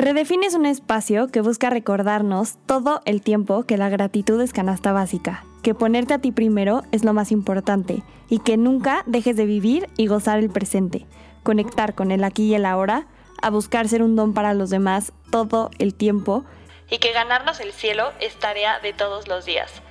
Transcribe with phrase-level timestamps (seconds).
[0.00, 5.44] Redefine un espacio que busca recordarnos todo el tiempo que la gratitud es canasta básica,
[5.62, 9.90] que ponerte a ti primero es lo más importante y que nunca dejes de vivir
[9.98, 11.04] y gozar el presente,
[11.42, 13.08] conectar con el aquí y el ahora,
[13.42, 16.46] a buscar ser un don para los demás todo el tiempo
[16.90, 19.82] y que ganarnos el cielo es tarea de todos los días.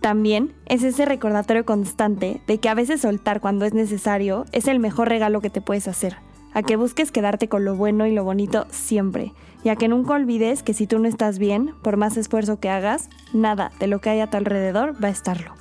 [0.00, 4.80] También es ese recordatorio constante de que a veces soltar cuando es necesario es el
[4.80, 6.16] mejor regalo que te puedes hacer
[6.54, 9.32] a que busques quedarte con lo bueno y lo bonito siempre,
[9.64, 12.68] y a que nunca olvides que si tú no estás bien, por más esfuerzo que
[12.68, 15.54] hagas, nada de lo que hay a tu alrededor va a estarlo.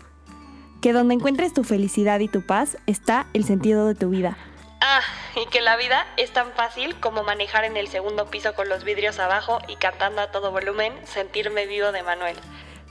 [0.82, 4.38] Que donde encuentres tu felicidad y tu paz está el sentido de tu vida.
[4.82, 5.00] Ah,
[5.42, 8.84] y que la vida es tan fácil como manejar en el segundo piso con los
[8.84, 12.36] vidrios abajo y cantando a todo volumen Sentirme vivo de Manuel.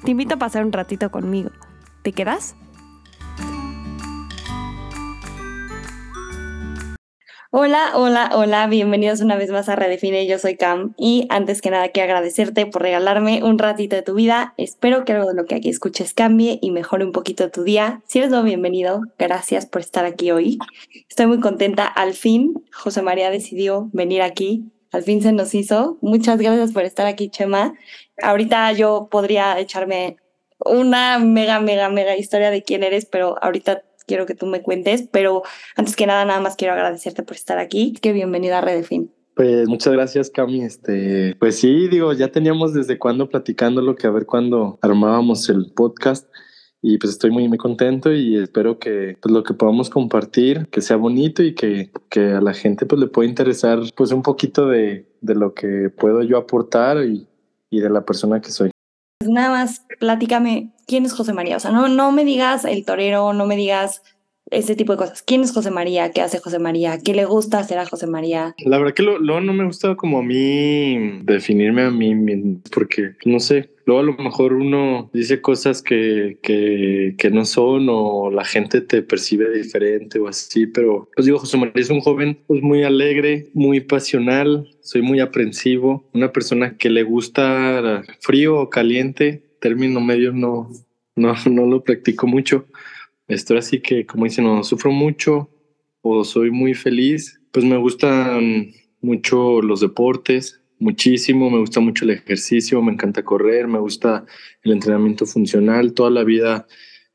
[0.02, 1.50] Te invito a pasar un ratito conmigo.
[2.00, 2.56] ¿Te quedas?
[7.54, 11.68] Hola, hola, hola, bienvenidos una vez más a Redefine, yo soy Cam y antes que
[11.68, 15.44] nada quiero agradecerte por regalarme un ratito de tu vida, espero que algo de lo
[15.44, 18.00] que aquí escuches cambie y mejore un poquito tu día.
[18.06, 20.58] Si eres nuevo, bienvenido, gracias por estar aquí hoy.
[21.10, 25.98] Estoy muy contenta, al fin José María decidió venir aquí, al fin se nos hizo.
[26.00, 27.74] Muchas gracias por estar aquí, Chema.
[28.22, 30.16] Ahorita yo podría echarme
[30.64, 35.08] una mega, mega, mega historia de quién eres, pero ahorita quiero que tú me cuentes,
[35.10, 35.42] pero
[35.76, 37.94] antes que nada, nada más quiero agradecerte por estar aquí.
[38.00, 39.10] Que bienvenida a Redefin.
[39.34, 40.62] Pues muchas gracias, Cami.
[40.62, 45.72] Este, pues sí, digo, ya teníamos desde cuando platicándolo que a ver cuándo armábamos el
[45.72, 46.28] podcast
[46.82, 50.80] y pues estoy muy, muy contento y espero que pues, lo que podamos compartir, que
[50.80, 54.68] sea bonito y que, que a la gente pues le pueda interesar pues un poquito
[54.68, 57.28] de, de lo que puedo yo aportar y,
[57.70, 58.70] y de la persona que soy.
[59.20, 61.56] Pues nada más, platícame, ¿quién es José María?
[61.56, 64.02] O sea, no, no me digas el torero, no me digas
[64.50, 65.22] ese tipo de cosas.
[65.22, 66.10] ¿Quién es José María?
[66.10, 66.98] ¿Qué hace José María?
[67.02, 68.54] ¿Qué le gusta hacer a José María?
[68.66, 73.40] La verdad que luego no me gusta como a mí definirme a mí, porque no
[73.40, 78.44] sé, luego a lo mejor uno dice cosas que, que, que, no son o la
[78.44, 82.60] gente te percibe diferente o así, pero pues digo, José María es un joven pues
[82.60, 89.42] muy alegre, muy pasional, soy muy aprensivo, una persona que le gusta frío o caliente,
[89.62, 90.68] término medio no,
[91.16, 92.66] no, no lo practico mucho.
[93.28, 95.50] Estoy así que, como dicen, no sufro mucho
[96.02, 102.10] o soy muy feliz, pues me gustan mucho los deportes, muchísimo, me gusta mucho el
[102.10, 104.24] ejercicio, me encanta correr, me gusta
[104.62, 105.94] el entrenamiento funcional.
[105.94, 106.66] Toda la vida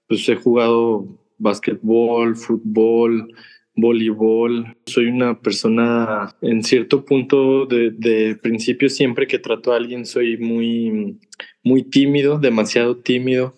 [0.07, 1.05] pues he jugado
[1.37, 3.33] básquetbol, fútbol,
[3.75, 4.75] voleibol.
[4.85, 10.37] Soy una persona en cierto punto de, de, principio siempre que trato a alguien soy
[10.37, 11.19] muy,
[11.63, 13.53] muy tímido, demasiado tímido.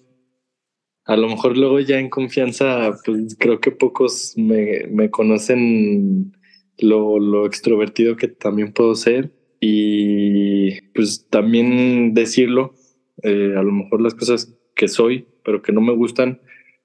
[1.09, 6.33] A lo mejor luego ya en confianza, pues creo que pocos me, me conocen
[6.77, 9.31] lo, lo extrovertido que también puedo ser.
[9.59, 12.75] Y pues también decirlo,
[13.23, 16.41] eh, a lo mejor las cosas que soy, pero que no me gustan,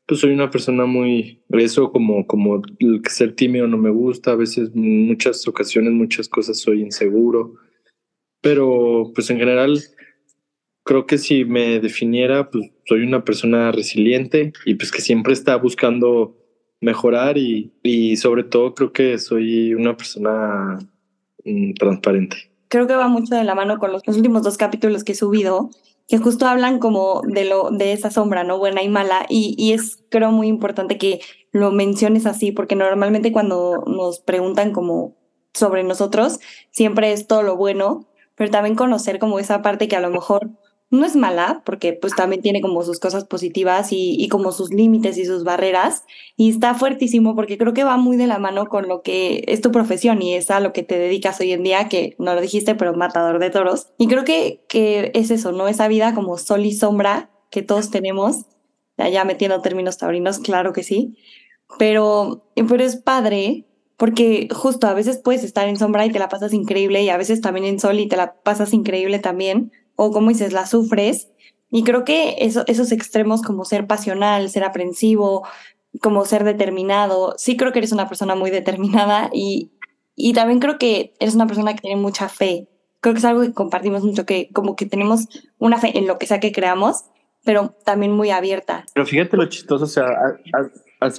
[0.07, 2.63] pues soy una persona muy, eso como, como
[3.11, 7.57] ser tímido no me gusta, a veces muchas ocasiones, muchas cosas soy inseguro,
[8.41, 9.79] pero pues en general
[10.85, 15.57] creo que si me definiera, pues soy una persona resiliente y pues que siempre está
[15.57, 16.37] buscando
[16.81, 20.79] mejorar y, y sobre todo creo que soy una persona
[21.45, 25.13] mm, transparente creo que va mucho de la mano con los, últimos dos capítulos que
[25.13, 25.71] he subido,
[26.09, 28.59] que justo hablan como de lo de esa sombra, ¿no?
[28.59, 29.27] Buena y mala.
[29.29, 31.21] Y, y es, creo, muy importante que
[31.53, 35.17] lo menciones así, porque normalmente cuando nos preguntan como
[35.53, 36.41] sobre nosotros,
[36.73, 40.51] siempre es todo lo bueno, pero también conocer como esa parte que a lo mejor
[40.95, 44.71] no es mala, porque pues también tiene como sus cosas positivas y, y, como sus
[44.71, 46.05] límites y sus barreras,
[46.37, 49.61] y está fuertísimo porque creo que va muy de la mano con lo que es
[49.61, 52.41] tu profesión y es a lo que te dedicas hoy en día, que no lo
[52.41, 53.89] dijiste, pero matador de toros.
[53.99, 55.69] Y creo que, que es eso, ¿no?
[55.69, 58.47] Esa vida como sol y sombra que todos tenemos,
[58.97, 61.17] ya metiendo términos taurinos, claro que sí,
[61.79, 63.67] pero, pero es padre
[63.97, 67.17] porque justo a veces puedes estar en sombra y te la pasas increíble y a
[67.17, 71.29] veces también en sol y te la pasas increíble también o como dices, la sufres.
[71.71, 75.45] Y creo que eso, esos extremos como ser pasional, ser aprensivo,
[76.01, 79.73] como ser determinado, sí creo que eres una persona muy determinada y,
[80.17, 82.69] y también creo que eres una persona que tiene mucha fe.
[83.01, 86.19] Creo que es algo que compartimos mucho, que como que tenemos una fe en lo
[86.19, 87.05] que sea que creamos,
[87.45, 88.87] pero también muy abierta.
[88.95, 90.07] Pero fíjate lo chistoso, o sea,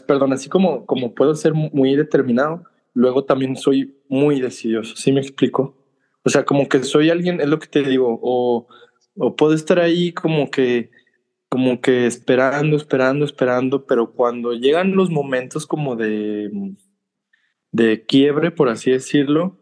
[0.07, 2.63] perdón, así como, como puedo ser muy determinado,
[2.93, 5.75] luego también soy muy decidioso, ¿sí me explico?
[6.25, 8.67] O sea, como que soy alguien, es lo que te digo, o,
[9.15, 10.89] o puedo estar ahí como que,
[11.49, 16.49] como que esperando, esperando, esperando, pero cuando llegan los momentos como de,
[17.71, 19.59] de quiebre, por así decirlo,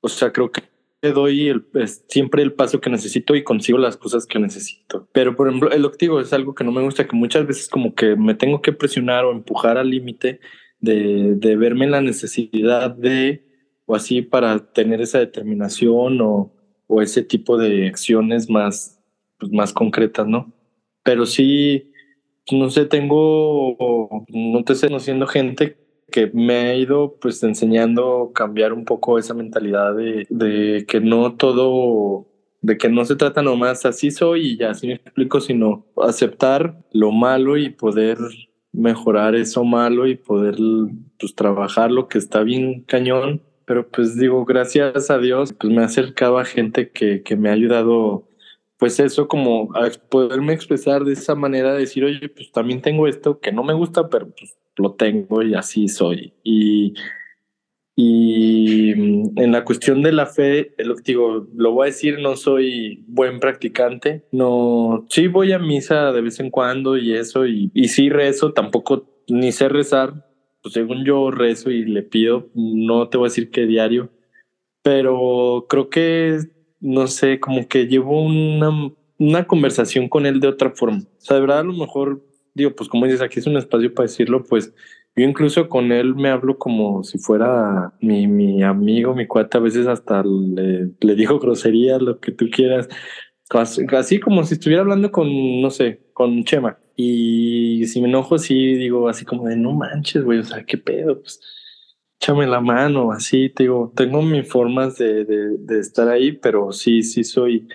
[0.00, 0.62] o sea, creo que
[1.00, 1.64] doy el,
[2.08, 5.08] siempre el paso que necesito y consigo las cosas que necesito.
[5.12, 7.94] Pero, por ejemplo, el octivo es algo que no me gusta, que muchas veces como
[7.94, 10.40] que me tengo que presionar o empujar al límite
[10.78, 13.51] de, de verme la necesidad de,
[13.86, 16.52] o así, para tener esa determinación o,
[16.86, 19.00] o ese tipo de acciones más,
[19.38, 20.52] pues, más concretas, ¿no?
[21.02, 21.92] Pero sí,
[22.50, 25.82] no sé, tengo, no te sé, conociendo gente
[26.12, 31.34] que me ha ido pues enseñando cambiar un poco esa mentalidad de, de, que no
[31.34, 32.28] todo,
[32.60, 36.84] de que no se trata nomás así soy y ya así me explico, sino aceptar
[36.92, 38.18] lo malo y poder
[38.72, 40.56] mejorar eso malo y poder
[41.18, 43.42] pues trabajar lo que está bien cañón.
[43.64, 47.48] Pero pues digo, gracias a Dios, pues me ha acercado a gente que, que me
[47.48, 48.26] ha ayudado
[48.82, 53.06] pues eso como a poderme expresar de esa manera, de decir, oye, pues también tengo
[53.06, 56.34] esto que no me gusta, pero pues lo tengo y así soy.
[56.42, 56.94] Y,
[57.94, 62.34] y mm, en la cuestión de la fe, lo digo, lo voy a decir, no
[62.34, 67.70] soy buen practicante, no, sí voy a misa de vez en cuando y eso, y,
[67.74, 70.26] y sí rezo, tampoco ni sé rezar,
[70.62, 74.10] pues según yo rezo y le pido, no te voy a decir que diario,
[74.82, 76.38] pero creo que,
[76.80, 80.98] no sé, como que llevo una, una conversación con él de otra forma.
[80.98, 82.22] O sea, de verdad a lo mejor
[82.54, 84.74] digo, pues como dices, aquí es un espacio para decirlo, pues
[85.16, 89.60] yo incluso con él me hablo como si fuera mi, mi amigo, mi cuate, a
[89.60, 92.88] veces hasta le, le digo groserías, lo que tú quieras,
[93.50, 95.28] así como si estuviera hablando con,
[95.60, 96.78] no sé, con Chema.
[96.96, 100.78] Y si me enojo, sí digo así como de no manches, güey, o sea, qué
[100.78, 101.40] pedo, pues
[102.22, 107.02] échame la mano, así, te digo, tengo mis formas de, de, estar ahí, pero sí,
[107.02, 107.66] sí soy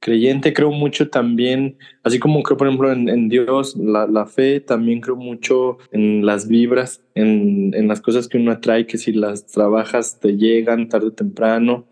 [0.00, 5.00] creyente, creo mucho también, así como creo, por ejemplo, en, Dios, la, la, fe, también
[5.00, 9.46] creo mucho en las vibras, en, en, las cosas que uno atrae, que si las
[9.46, 11.86] trabajas te llegan tarde o temprano.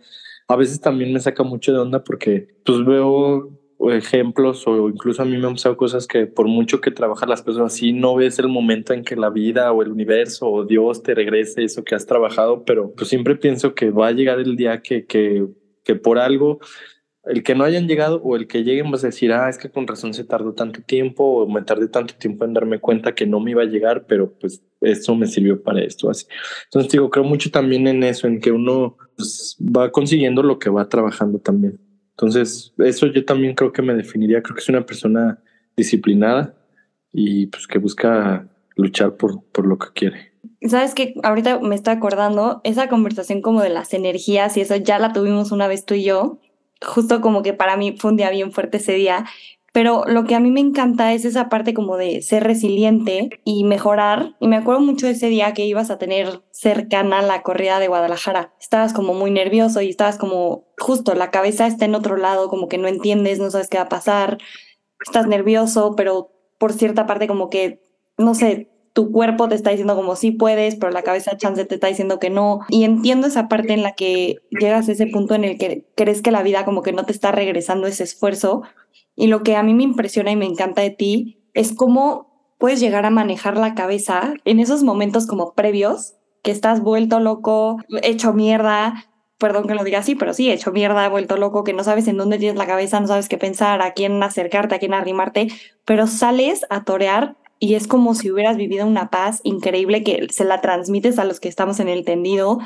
[0.49, 5.25] A veces también me saca mucho de onda porque pues veo ejemplos o incluso a
[5.25, 8.39] mí me han pasado cosas que por mucho que trabajas las cosas así, no ves
[8.39, 11.95] el momento en que la vida o el universo o Dios te regrese eso que
[11.95, 15.47] has trabajado, pero pues siempre pienso que va a llegar el día que, que,
[15.85, 16.61] que por algo
[17.25, 19.71] el que no hayan llegado o el que lleguen vas a decir, ah, es que
[19.71, 23.27] con razón se tardó tanto tiempo o me tardé tanto tiempo en darme cuenta que
[23.27, 26.09] no me iba a llegar, pero pues eso me sirvió para esto.
[26.09, 26.27] Así.
[26.65, 30.71] Entonces digo, creo mucho también en eso, en que uno pues, va consiguiendo lo que
[30.71, 31.79] va trabajando también.
[32.21, 35.39] Entonces, eso yo también creo que me definiría, creo que es una persona
[35.75, 36.55] disciplinada
[37.15, 38.47] y pues que busca
[38.77, 40.33] luchar por, por lo que quiere.
[40.69, 44.99] Sabes que ahorita me está acordando esa conversación como de las energías y eso ya
[44.99, 46.39] la tuvimos una vez tú y yo.
[46.83, 49.25] Justo como que para mí fue un día bien fuerte ese día,
[49.73, 53.65] pero lo que a mí me encanta es esa parte como de ser resiliente y
[53.65, 54.37] mejorar.
[54.41, 57.87] Y me acuerdo mucho de ese día que ibas a tener cercana la corrida de
[57.87, 58.53] Guadalajara.
[58.61, 62.69] Estabas como muy nervioso y estabas como justo la cabeza está en otro lado, como
[62.69, 64.39] que no entiendes, no sabes qué va a pasar.
[65.07, 67.81] Estás nervioso, pero por cierta parte como que,
[68.19, 71.77] no sé, tu cuerpo te está diciendo como sí puedes, pero la cabeza chance te
[71.77, 72.61] está diciendo que no.
[72.69, 76.23] Y entiendo esa parte en la que llegas a ese punto en el que crees
[76.23, 78.63] que la vida como que no te está regresando ese esfuerzo.
[79.15, 82.81] Y lo que a mí me impresiona y me encanta de ti es cómo puedes
[82.81, 88.33] llegar a manejar la cabeza en esos momentos como previos, que estás vuelto loco, hecho
[88.33, 89.07] mierda,
[89.39, 92.19] perdón que lo diga así, pero sí, hecho mierda, vuelto loco, que no sabes en
[92.19, 95.49] dónde tienes la cabeza, no sabes qué pensar, a quién acercarte, a quién arrimarte,
[95.87, 100.45] pero sales a torear y es como si hubieras vivido una paz increíble que se
[100.47, 102.59] la transmites a los que estamos en el tendido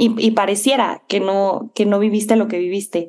[0.00, 3.08] y, pareciera que no, que no viviste lo que viviste.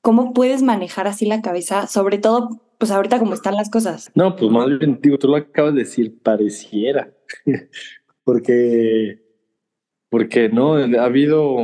[0.00, 4.12] ¿Cómo puedes manejar así la cabeza, sobre todo, pues ahorita como están las cosas?
[4.14, 7.12] No, pues más bien, digo, tú lo acabas de decir, pareciera,
[8.24, 9.18] porque,
[10.08, 11.56] porque no, ha habido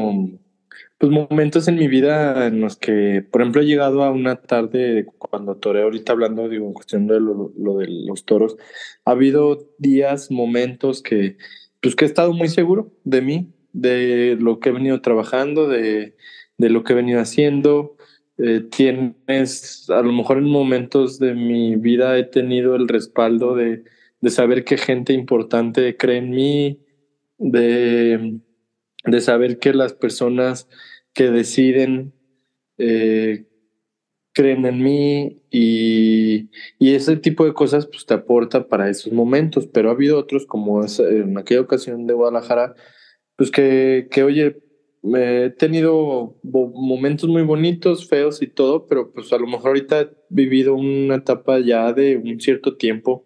[0.98, 5.06] pues momentos en mi vida en los que, por ejemplo, he llegado a una tarde
[5.18, 8.56] cuando toré ahorita hablando, digo, en cuestión de lo, de los toros,
[9.04, 11.36] ha habido días, momentos que,
[11.82, 16.16] pues que he estado muy seguro de mí, de lo que he venido trabajando, de,
[16.56, 17.96] de lo que he venido haciendo.
[18.38, 23.84] Eh, tienes, a lo mejor en momentos de mi vida he tenido el respaldo de,
[24.20, 26.80] de saber que gente importante cree en mí,
[27.38, 28.40] de
[29.06, 30.68] de saber que las personas
[31.12, 32.12] que deciden
[32.78, 33.46] eh,
[34.32, 39.88] creen en mí y, ese tipo de cosas pues te aporta para esos momentos, pero
[39.88, 42.74] ha habido otros como en aquella ocasión de Guadalajara,
[43.36, 44.62] pues que, que oye,
[45.14, 50.10] he tenido momentos muy bonitos, feos y todo, pero pues a lo mejor ahorita he
[50.28, 53.24] vivido una etapa ya de un cierto tiempo,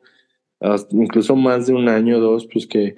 [0.93, 2.95] incluso más de un año o dos, pues que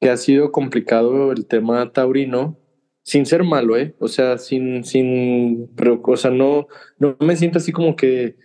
[0.00, 2.58] que ha sido complicado el tema taurino
[3.02, 3.94] sin ser malo, ¿eh?
[3.98, 8.36] O sea, sin, sin, pero, o sea, no, no me siento así como que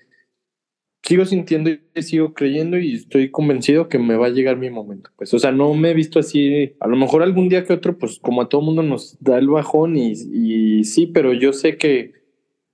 [1.03, 5.11] sigo sintiendo y sigo creyendo y estoy convencido que me va a llegar mi momento.
[5.17, 7.97] Pues, o sea, no me he visto así, a lo mejor algún día que otro,
[7.97, 11.77] pues como a todo mundo nos da el bajón y, y sí, pero yo sé
[11.77, 12.13] que,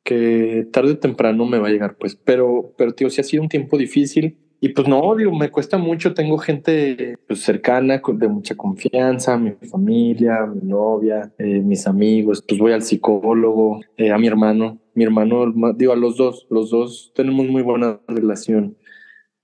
[0.04, 3.44] que tarde o temprano me va a llegar, pues, pero, pero tío, sí ha sido
[3.44, 8.28] un tiempo difícil y pues no, digo, me cuesta mucho, tengo gente pues, cercana, de
[8.28, 14.20] mucha confianza, mi familia, mi novia, eh, mis amigos, pues voy al psicólogo, eh, a
[14.20, 18.78] mi hermano, mi hermano, digo, a los dos, los dos tenemos muy buena relación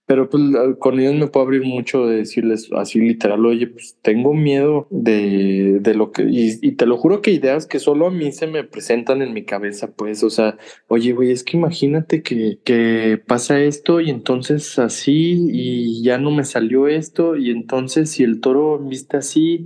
[0.08, 0.42] pero pues
[0.80, 5.80] con ellos me puedo abrir mucho de decirles así literal, oye, pues tengo miedo de,
[5.82, 8.48] de lo que, y, y, te lo juro que ideas que solo a mí se
[8.48, 13.22] me presentan en mi cabeza, pues, o sea, oye, güey, es que imagínate que, que
[13.28, 18.40] pasa esto y entonces así y ya no me salió esto y entonces si el
[18.40, 19.66] toro viste así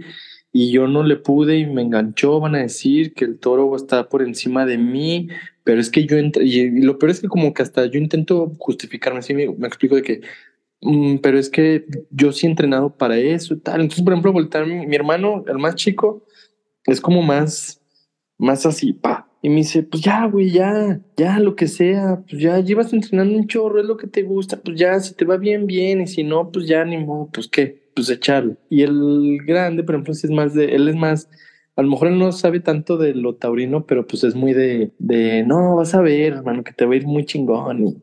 [0.52, 4.10] y yo no le pude y me enganchó, van a decir que el toro está
[4.10, 5.30] por encima de mí,
[5.72, 9.20] pero es que yo, y, lo peor es que como que hasta yo intento justificarme,
[9.20, 10.20] así me, explico de que,
[10.82, 13.80] mm, pero es que yo sí he entrenado para eso y tal.
[13.80, 16.26] Entonces, por ejemplo, voltar mi, hermano, el más chico,
[16.86, 17.82] es como más,
[18.38, 19.32] más así, pa.
[19.42, 23.38] Y me dice, pues ya, güey, ya, ya, lo que sea, pues ya llevas entrenando
[23.38, 26.08] un chorro, es lo que te gusta, pues ya, si te va bien, bien, y
[26.08, 28.58] si no, pues ya, ni modo, pues qué, pues echarlo.
[28.70, 31.30] Y el grande, por ejemplo, si es más de, él es más,
[31.76, 34.92] a lo mejor él no sabe tanto de lo taurino, pero pues es muy de,
[35.00, 37.98] de, no, vas a ver, hermano, que te va a ir muy chingón y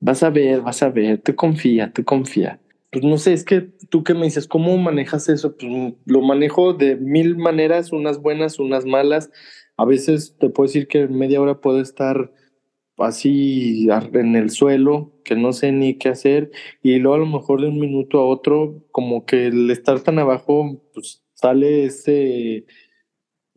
[0.00, 2.60] vas a ver, vas a ver, tú confía, tú confía.
[2.90, 5.56] Pues no sé, es que tú que me dices, ¿cómo manejas eso?
[5.56, 9.30] Pues lo manejo de mil maneras, unas buenas, unas malas.
[9.76, 12.32] A veces te puedo decir que media hora puedo estar
[12.98, 16.50] así en el suelo, que no sé ni qué hacer,
[16.82, 20.18] y luego a lo mejor de un minuto a otro, como que el estar tan
[20.18, 22.66] abajo, pues sale ese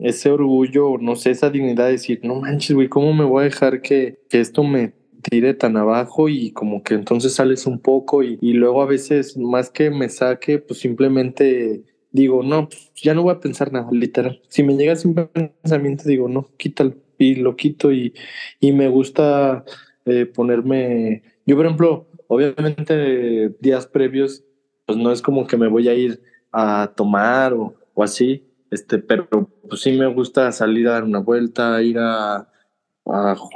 [0.03, 3.45] ese orgullo, no sé, esa dignidad de decir, no manches, güey, ¿cómo me voy a
[3.45, 8.21] dejar que, que esto me tire tan abajo y como que entonces sales un poco
[8.21, 13.13] y, y, luego a veces más que me saque, pues simplemente digo, no, pues ya
[13.13, 14.41] no voy a pensar nada, literal.
[14.49, 18.13] Si me llega sin pensamiento, digo, no, quítalo y lo quito y,
[18.59, 19.63] y me gusta
[20.05, 24.43] eh, ponerme, yo por ejemplo, obviamente días previos,
[24.85, 28.43] pues no es como que me voy a ir a tomar o, o así,
[28.73, 29.27] este, pero
[29.69, 32.49] pues sí me gusta salir a dar una vuelta, ir a,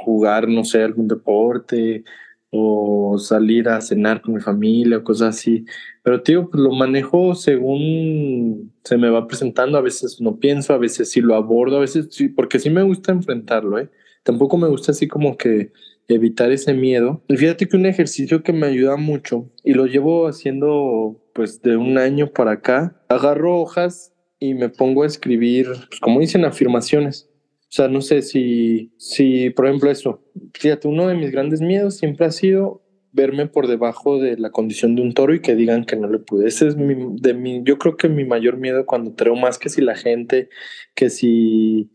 [0.04, 2.04] jugar, no sé, algún deporte
[2.50, 5.64] o salir a cenar con mi familia o cosas así.
[6.02, 10.78] Pero tío, pues lo manejo según se me va presentando, a veces no pienso, a
[10.78, 13.90] veces sí lo abordo, a veces sí, porque sí me gusta enfrentarlo, ¿eh?
[14.22, 15.72] Tampoco me gusta así como que
[16.08, 17.22] evitar ese miedo.
[17.28, 21.76] Y fíjate que un ejercicio que me ayuda mucho y lo llevo haciendo pues de
[21.76, 27.28] un año para acá, agarro hojas y me pongo a escribir, pues, como dicen, afirmaciones.
[27.62, 30.22] O sea, no sé si, si, por ejemplo, eso,
[30.54, 34.94] fíjate, uno de mis grandes miedos siempre ha sido verme por debajo de la condición
[34.94, 36.46] de un toro y que digan que no le pude.
[36.48, 39.68] Ese es mi, de mi, yo creo que mi mayor miedo cuando creo más que
[39.68, 40.48] si la gente,
[40.94, 41.90] que si,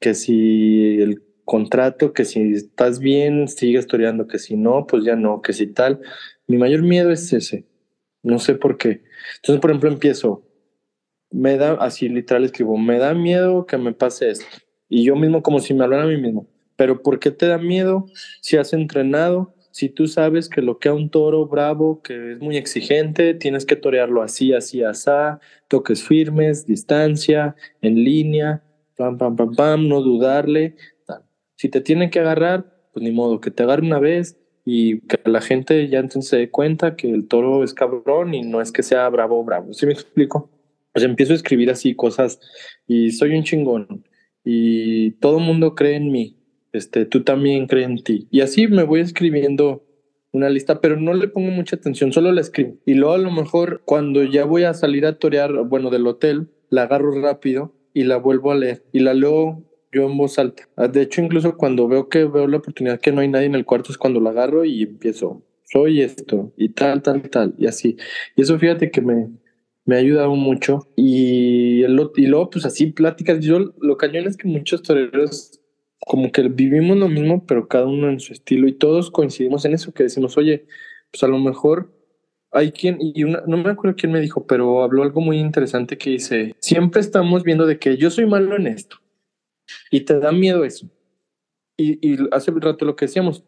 [0.00, 5.16] que si el contrato, que si estás bien, sigue estudiando, que si no, pues ya
[5.16, 6.00] no, que si tal.
[6.46, 7.66] Mi mayor miedo es ese.
[8.22, 9.02] No sé por qué.
[9.36, 10.47] Entonces, por ejemplo, empiezo,
[11.30, 14.46] me da, así literal escribo, me da miedo que me pase esto.
[14.88, 16.46] Y yo mismo como si me hablara a mí mismo.
[16.76, 18.06] Pero ¿por qué te da miedo
[18.40, 19.54] si has entrenado?
[19.70, 23.66] Si tú sabes que lo que a un toro bravo, que es muy exigente, tienes
[23.66, 25.10] que torearlo así, así, así,
[25.68, 28.62] toques firmes, distancia, en línea,
[28.96, 30.76] pam, pam, pam, pam, no dudarle.
[31.56, 35.18] Si te tienen que agarrar, pues ni modo, que te agarre una vez y que
[35.24, 38.72] la gente ya entonces se dé cuenta que el toro es cabrón y no es
[38.72, 39.72] que sea bravo, bravo.
[39.74, 40.50] ¿Sí me explico?
[40.92, 42.40] Pues empiezo a escribir así cosas
[42.86, 44.04] y soy un chingón
[44.44, 46.38] y todo el mundo cree en mí,
[46.72, 48.28] este, tú también crees en ti.
[48.30, 49.84] Y así me voy escribiendo
[50.32, 52.76] una lista, pero no le pongo mucha atención, solo la escribo.
[52.86, 56.48] Y luego a lo mejor cuando ya voy a salir a torear, bueno, del hotel,
[56.70, 60.68] la agarro rápido y la vuelvo a leer y la leo yo en voz alta.
[60.88, 63.64] De hecho, incluso cuando veo que veo la oportunidad que no hay nadie en el
[63.64, 67.96] cuarto es cuando la agarro y empiezo, soy esto y tal, tal, tal, y así.
[68.36, 69.28] Y eso fíjate que me,
[69.88, 70.86] me ha ayudado mucho.
[70.96, 73.40] Y, el, y luego, pues así, pláticas.
[73.40, 75.62] Yo lo cañón es que muchos toreros,
[76.06, 78.68] como que vivimos lo mismo, pero cada uno en su estilo.
[78.68, 80.66] Y todos coincidimos en eso, que decimos, oye,
[81.10, 81.90] pues a lo mejor
[82.50, 85.96] hay quien, y una, no me acuerdo quién me dijo, pero habló algo muy interesante
[85.96, 88.98] que dice, siempre estamos viendo de que yo soy malo en esto.
[89.90, 90.86] Y te da miedo eso.
[91.78, 93.42] Y, y hace rato lo que decíamos,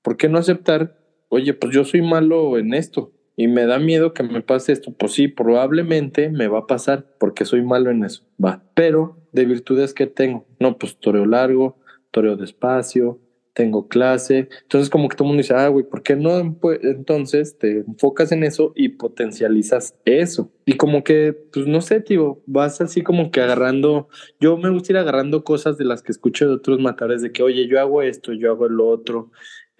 [0.00, 0.98] ¿por qué no aceptar,
[1.28, 3.12] oye, pues yo soy malo en esto?
[3.38, 4.92] Y me da miedo que me pase esto.
[4.92, 8.24] Pues sí, probablemente me va a pasar porque soy malo en eso.
[8.44, 8.64] Va.
[8.74, 11.78] Pero de virtudes que tengo, no, pues toreo largo,
[12.10, 13.20] toreo despacio,
[13.52, 14.48] tengo clase.
[14.62, 16.36] Entonces, como que todo el mundo dice, ah, güey, ¿por qué no?
[16.82, 20.50] Entonces te enfocas en eso y potencializas eso.
[20.66, 24.08] Y como que, pues no sé, tío, vas así como que agarrando.
[24.40, 27.44] Yo me gusta ir agarrando cosas de las que escucho de otros matares, de que,
[27.44, 29.30] oye, yo hago esto, yo hago el otro.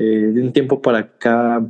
[0.00, 1.60] Eh, de un tiempo para acá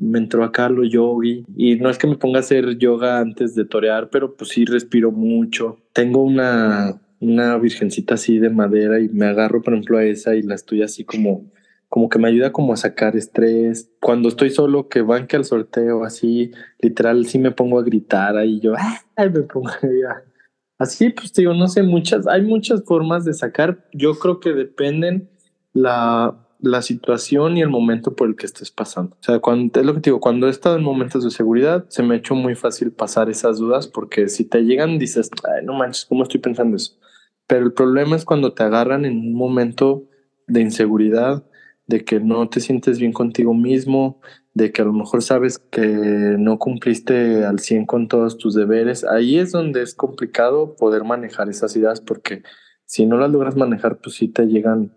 [0.00, 3.54] me entró acá lo yogi y no es que me ponga a hacer yoga antes
[3.54, 5.78] de torear, pero pues sí respiro mucho.
[5.92, 10.42] Tengo una, una virgencita así de madera y me agarro por ejemplo a esa y
[10.42, 11.50] la estoy así como
[11.90, 13.90] como que me ayuda como a sacar estrés.
[14.00, 18.60] Cuando estoy solo, que banque al sorteo, así, literal, sí me pongo a gritar ahí
[18.60, 18.74] yo,
[19.16, 19.70] ay, me pongo
[20.78, 23.88] Así, pues digo, no sé, muchas, hay muchas formas de sacar.
[23.92, 25.28] Yo creo que dependen
[25.74, 29.16] la, la situación y el momento por el que estés pasando.
[29.20, 31.86] O sea, cuando, es lo que te digo, cuando he estado en momentos de seguridad,
[31.88, 35.64] se me ha hecho muy fácil pasar esas dudas porque si te llegan, dices, Ay,
[35.64, 36.94] no manches, ¿cómo estoy pensando eso?
[37.46, 40.04] Pero el problema es cuando te agarran en un momento
[40.46, 41.44] de inseguridad,
[41.86, 44.20] de que no te sientes bien contigo mismo,
[44.54, 45.80] de que a lo mejor sabes que
[46.38, 49.04] no cumpliste al 100 con todos tus deberes.
[49.04, 52.42] Ahí es donde es complicado poder manejar esas ideas porque
[52.84, 54.92] si no las logras manejar, pues sí te llegan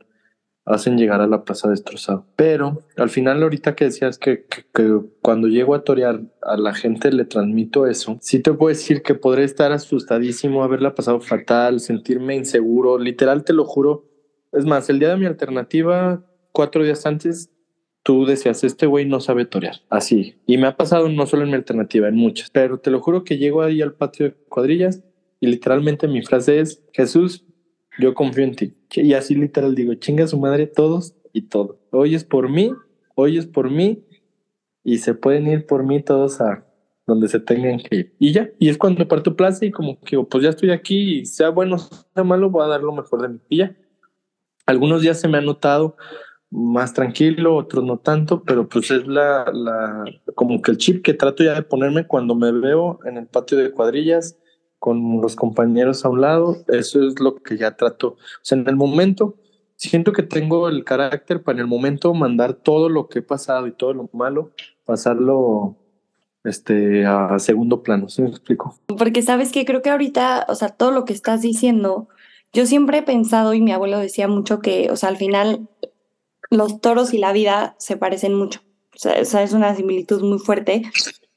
[0.66, 2.26] hacen llegar a la plaza destrozado.
[2.36, 4.46] Pero al final ahorita que decías que,
[5.22, 9.16] cuando llego a torear a la gente le transmito eso, sí te puedo decir que
[9.16, 14.06] podré estar asustadísimo, haberla pasado fatal, sentirme inseguro, literal te lo juro.
[14.52, 17.50] Es más, el día de mi alternativa, cuatro días antes,
[18.04, 19.78] tú decías, este güey no sabe torear.
[19.90, 20.36] Así.
[20.46, 22.50] Y me ha pasado no solo en mi alternativa, en muchas.
[22.52, 25.02] Pero te lo juro que llego ahí al patio de cuadrillas
[25.40, 27.46] y literalmente mi frase es, Jesús,
[28.00, 28.74] yo confío en ti.
[28.96, 31.80] Y así literal digo, chinga su madre todos y todo.
[31.92, 32.72] Hoy es por mí,
[33.16, 34.04] hoy es por mí
[34.84, 36.66] y se pueden ir por mí todos a
[37.06, 38.16] donde se tengan que ir.
[38.20, 41.26] Y ya, y es cuando parto plaza y como que pues ya estoy aquí y
[41.26, 43.40] sea bueno, sea malo, voy a dar lo mejor de mí.
[43.50, 43.76] Y ya.
[44.66, 45.98] Algunos días se me ha notado
[46.50, 51.14] más tranquilo, otros no tanto, pero pues es la, la, como que el chip que
[51.14, 54.38] trato ya de ponerme cuando me veo en el patio de cuadrillas,
[54.84, 58.18] con los compañeros a un lado, eso es lo que ya trato.
[58.18, 59.36] O sea, en el momento,
[59.78, 63.66] siento que tengo el carácter para en el momento mandar todo lo que he pasado
[63.66, 64.52] y todo lo malo,
[64.84, 65.78] pasarlo
[66.44, 68.78] este, a segundo plano, ¿sí me explico?
[68.88, 72.10] Porque sabes que creo que ahorita, o sea, todo lo que estás diciendo,
[72.52, 75.70] yo siempre he pensado y mi abuelo decía mucho que, o sea, al final
[76.50, 78.60] los toros y la vida se parecen mucho.
[78.94, 80.82] O sea, es una similitud muy fuerte.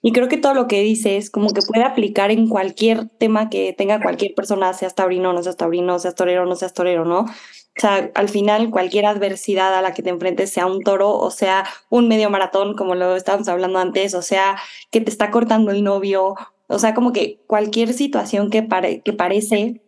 [0.07, 3.73] Y creo que todo lo que dices como que puede aplicar en cualquier tema que
[3.77, 7.23] tenga cualquier persona, seas taurino, no seas taurino, seas torero, no seas torero, ¿no?
[7.23, 7.27] O
[7.75, 11.65] sea, al final cualquier adversidad a la que te enfrentes, sea un toro o sea
[11.91, 14.57] un medio maratón, como lo estábamos hablando antes, o sea
[14.93, 16.37] que te está cortando el novio,
[16.69, 19.83] o sea, como que cualquier situación que, pare que parece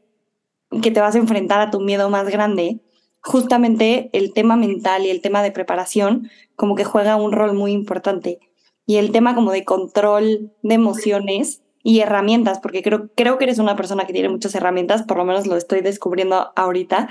[0.82, 2.80] que te vas a enfrentar a tu miedo más grande,
[3.20, 7.70] justamente el tema mental y el tema de preparación como que juega un rol muy
[7.70, 8.40] importante
[8.88, 13.58] y el tema como de control de emociones y herramientas, porque creo, creo que eres
[13.58, 17.10] una persona que tiene muchas herramientas, por lo menos lo estoy descubriendo ahorita,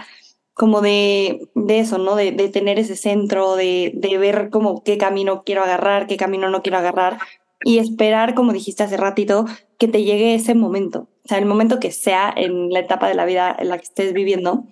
[0.55, 2.15] como de, de eso, ¿no?
[2.15, 6.49] De, de tener ese centro, de, de ver como qué camino quiero agarrar, qué camino
[6.49, 7.19] no quiero agarrar
[7.63, 9.45] y esperar, como dijiste hace ratito,
[9.77, 13.13] que te llegue ese momento, o sea, el momento que sea en la etapa de
[13.13, 14.63] la vida en la que estés viviendo.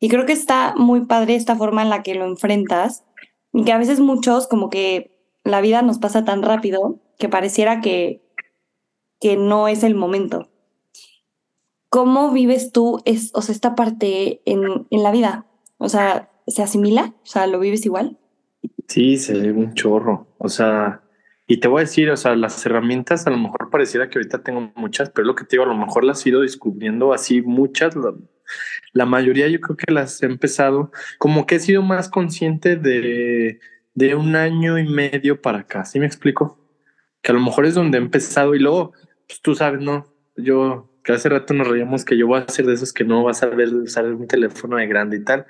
[0.00, 3.04] Y creo que está muy padre esta forma en la que lo enfrentas
[3.54, 5.11] y que a veces muchos como que
[5.44, 8.22] la vida nos pasa tan rápido que pareciera que,
[9.20, 10.48] que no es el momento.
[11.88, 15.46] ¿Cómo vives tú es, o sea, esta parte en, en, la vida?
[15.78, 17.14] O sea, ¿se asimila?
[17.22, 18.18] O sea, ¿lo vives igual?
[18.88, 20.26] Sí, se ve un chorro.
[20.38, 21.02] O sea,
[21.46, 24.42] y te voy a decir, o sea, las herramientas a lo mejor pareciera que ahorita
[24.42, 27.42] tengo muchas, pero lo que te digo, a lo mejor las he ido descubriendo así
[27.42, 27.94] muchas.
[27.94, 28.14] La,
[28.92, 33.60] la mayoría yo creo que las he empezado, como que he sido más consciente de
[33.94, 36.58] de un año y medio para acá, ¿sí me explico?
[37.22, 38.92] Que a lo mejor es donde he empezado y luego,
[39.26, 40.06] pues tú sabes, ¿no?
[40.36, 43.22] Yo, que hace rato nos reíamos que yo voy a ser de esos que no
[43.24, 45.46] vas a ver usar un teléfono de grande y tal,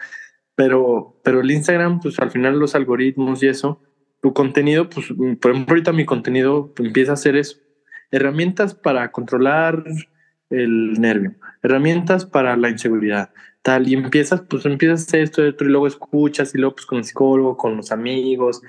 [0.55, 3.81] pero, pero el Instagram, pues al final los algoritmos y eso,
[4.21, 5.09] tu contenido, pues
[5.41, 7.59] por ejemplo ahorita mi contenido empieza a hacer eso,
[8.11, 9.85] herramientas para controlar
[10.51, 13.31] el nervio, herramientas para la inseguridad,
[13.63, 17.57] tal, y empiezas, pues empiezas esto, y luego escuchas, y luego pues con el psicólogo,
[17.57, 18.61] con los amigos,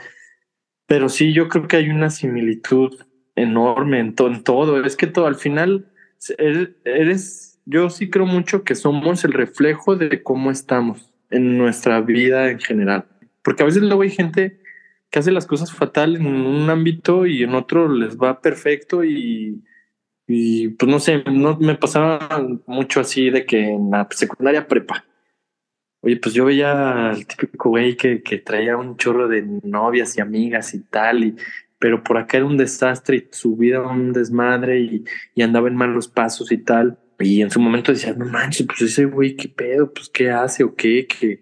[0.86, 2.93] pero sí, yo creo que hay una similitud
[3.36, 5.91] enorme en, en todo, es que todo, al final,
[6.38, 12.51] eres, yo sí creo mucho que somos el reflejo de cómo estamos en nuestra vida
[12.51, 13.06] en general,
[13.41, 14.60] porque a veces luego hay gente
[15.10, 19.63] que hace las cosas fatal en un ámbito y en otro les va perfecto y,
[20.27, 25.05] y pues no sé, no me pasaba mucho así de que en la secundaria prepa.
[26.01, 30.21] Oye, pues yo veía al típico güey que, que traía un chorro de novias y
[30.21, 31.36] amigas y tal, y,
[31.79, 35.05] pero por acá era un desastre y su vida un desmadre y,
[35.36, 36.99] y andaba en malos pasos y tal.
[37.19, 40.63] Y en su momento decía, no manches, pues ese güey, qué pedo, pues qué hace
[40.63, 41.39] o qué, que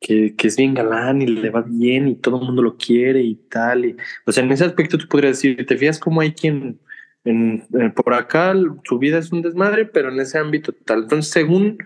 [0.00, 3.34] que, es bien galán y le va bien y todo el mundo lo quiere y
[3.34, 3.86] tal.
[3.86, 6.78] Y, o sea, en ese aspecto tú podrías decir, te fijas cómo hay quien
[7.26, 11.02] en, por acá su vida es un desmadre, pero en ese ámbito tal.
[11.02, 11.78] Entonces, según,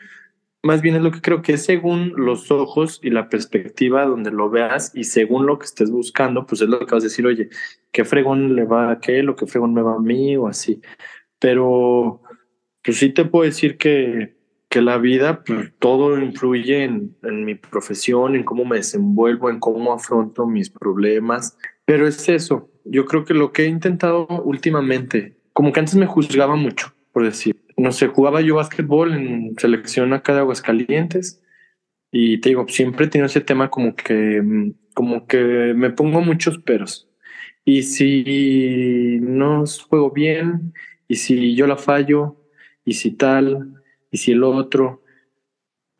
[0.63, 4.31] más bien es lo que creo que es según los ojos y la perspectiva donde
[4.31, 7.27] lo veas y según lo que estés buscando, pues es lo que vas a decir,
[7.27, 7.49] oye,
[7.91, 10.81] qué fregón le va a aquel o qué fregón me va a mí o así.
[11.39, 12.23] Pero,
[12.85, 17.57] pues sí te puedo decir que que la vida, pues, todo influye en, en, mi
[17.57, 21.59] profesión, en cómo me desenvuelvo, en cómo afronto mis problemas.
[21.91, 26.07] Pero es eso, yo creo que lo que he intentado últimamente, como que antes me
[26.07, 31.43] juzgaba mucho, por decir, no sé, jugaba yo básquetbol en selección acá de Aguascalientes
[32.13, 36.59] y te digo, siempre he tenido ese tema como que, como que me pongo muchos
[36.59, 37.09] peros.
[37.65, 40.73] Y si no juego bien,
[41.09, 42.37] y si yo la fallo,
[42.85, 45.03] y si tal, y si el otro.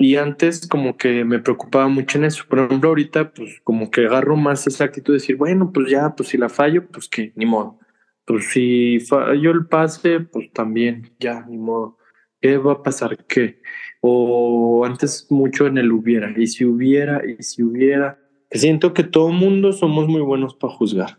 [0.03, 2.45] Y antes como que me preocupaba mucho en eso.
[2.49, 6.15] Por ejemplo, ahorita pues como que agarro más esa actitud de decir, bueno, pues ya,
[6.17, 7.79] pues si la fallo, pues que ni modo.
[8.25, 11.99] Pues si fallo el pase, pues también, ya, ni modo.
[12.41, 13.27] ¿Qué va a pasar?
[13.27, 13.61] ¿Qué?
[14.01, 18.19] O antes mucho en el hubiera, y si hubiera, y si hubiera.
[18.51, 21.19] Siento que todo mundo somos muy buenos para juzgar.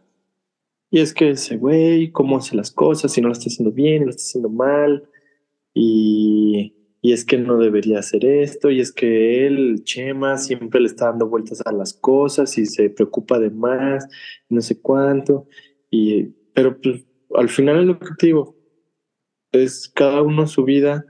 [0.89, 4.05] Y es que ese güey, cómo hace las cosas, si no lo está haciendo bien,
[4.05, 5.07] lo está haciendo mal.
[5.75, 10.87] Y, y es que no debería hacer esto, y es que él, Chema, siempre le
[10.87, 14.07] está dando vueltas a las cosas y se preocupa de más,
[14.49, 15.47] no sé cuánto,
[15.89, 18.55] y, pero pues, al final te digo,
[19.51, 21.05] es cada uno su vida,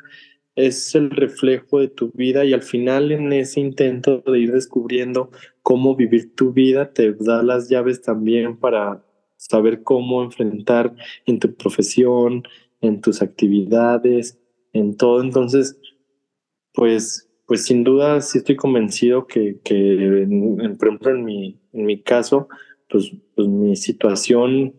[0.56, 5.32] es el reflejo de tu vida y al final en ese intento de ir descubriendo
[5.64, 9.04] cómo vivir tu vida te da las llaves también para
[9.38, 10.94] saber cómo enfrentar
[11.26, 12.44] en tu profesión,
[12.82, 14.41] en tus actividades,
[14.74, 15.22] en todo.
[15.22, 15.80] Entonces,
[16.74, 19.74] pues, pues sin duda sí estoy convencido que, que
[20.24, 22.48] en, por ejemplo, en mi, en mi caso,
[22.90, 24.76] pues, pues mi situación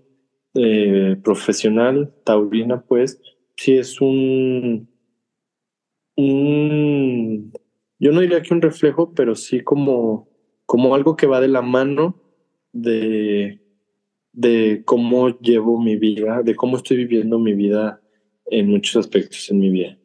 [0.55, 3.21] eh, profesional, taurina, pues,
[3.57, 4.89] sí es un,
[6.17, 7.53] un,
[7.99, 10.29] yo no diría que un reflejo, pero sí como,
[10.67, 12.21] como algo que va de la mano
[12.73, 13.61] de,
[14.33, 18.02] de cómo llevo mi vida, de cómo estoy viviendo mi vida
[18.53, 19.97] en muchos aspectos en mi vida.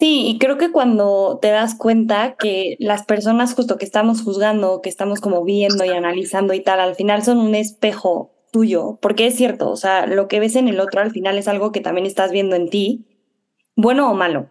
[0.00, 4.80] Sí, y creo que cuando te das cuenta que las personas justo que estamos juzgando,
[4.80, 9.26] que estamos como viendo y analizando y tal, al final son un espejo tuyo, porque
[9.26, 11.82] es cierto, o sea, lo que ves en el otro al final es algo que
[11.82, 13.04] también estás viendo en ti,
[13.76, 14.48] bueno o malo,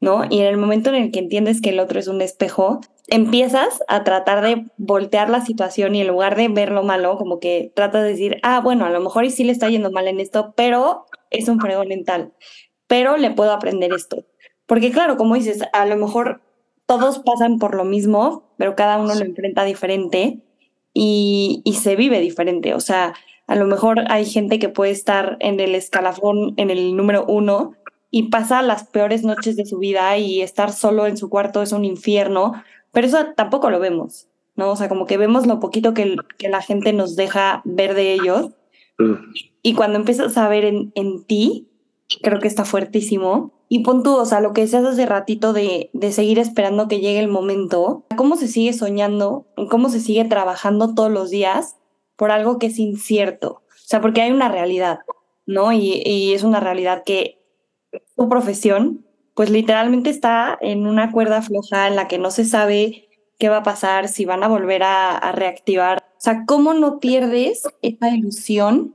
[0.00, 0.24] ¿no?
[0.30, 3.82] Y en el momento en el que entiendes que el otro es un espejo, empiezas
[3.88, 7.72] a tratar de voltear la situación y en lugar de ver lo malo, como que
[7.74, 10.54] tratas de decir, ah, bueno, a lo mejor sí le está yendo mal en esto,
[10.56, 12.32] pero es un fregón mental,
[12.86, 14.24] pero le puedo aprender esto
[14.72, 16.40] porque claro, como dices, a lo mejor
[16.86, 20.38] todos pasan por lo mismo, pero cada uno lo enfrenta diferente
[20.94, 22.72] y, y se vive diferente.
[22.72, 23.14] O sea,
[23.46, 27.74] a lo mejor hay gente que puede estar en el escalafón, en el número uno,
[28.10, 31.72] y pasa las peores noches de su vida y estar solo en su cuarto es
[31.72, 32.52] un infierno,
[32.92, 34.70] pero eso tampoco lo vemos, ¿no?
[34.70, 38.14] O sea, como que vemos lo poquito que, que la gente nos deja ver de
[38.14, 38.50] ellos.
[38.98, 39.14] Mm.
[39.62, 41.68] Y cuando empiezas a ver en, ti,
[42.20, 43.52] creo que está fuertísimo.
[43.68, 47.00] Y pon tú, o sea, lo que decías hace ratito de, de seguir esperando que
[47.00, 51.76] llegue el momento, cómo se sigue soñando, cómo se sigue trabajando todos los días
[52.16, 53.62] por algo que es incierto.
[53.68, 54.98] O sea, porque hay una realidad,
[55.46, 55.72] ¿no?
[55.72, 57.38] Y, y es una realidad que
[58.16, 63.08] tu profesión, pues literalmente está en una cuerda floja en la que no se sabe
[63.38, 65.98] qué va a pasar, si van a volver a, a reactivar.
[65.98, 68.94] O sea, ¿cómo no pierdes esa ilusión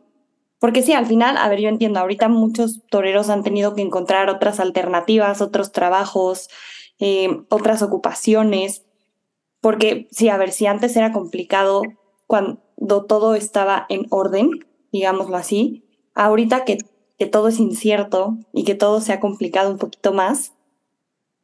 [0.60, 4.30] porque sí, al final, a ver, yo entiendo, ahorita muchos toreros han tenido que encontrar
[4.30, 6.50] otras alternativas, otros trabajos,
[7.00, 8.86] eh, otras ocupaciones,
[9.62, 11.84] porque sí, a ver, si antes era complicado
[12.26, 14.50] cuando todo estaba en orden,
[14.92, 16.80] digámoslo así, ahorita que,
[17.20, 20.54] que todo es incierto y que todo se ha complicado un poquito más,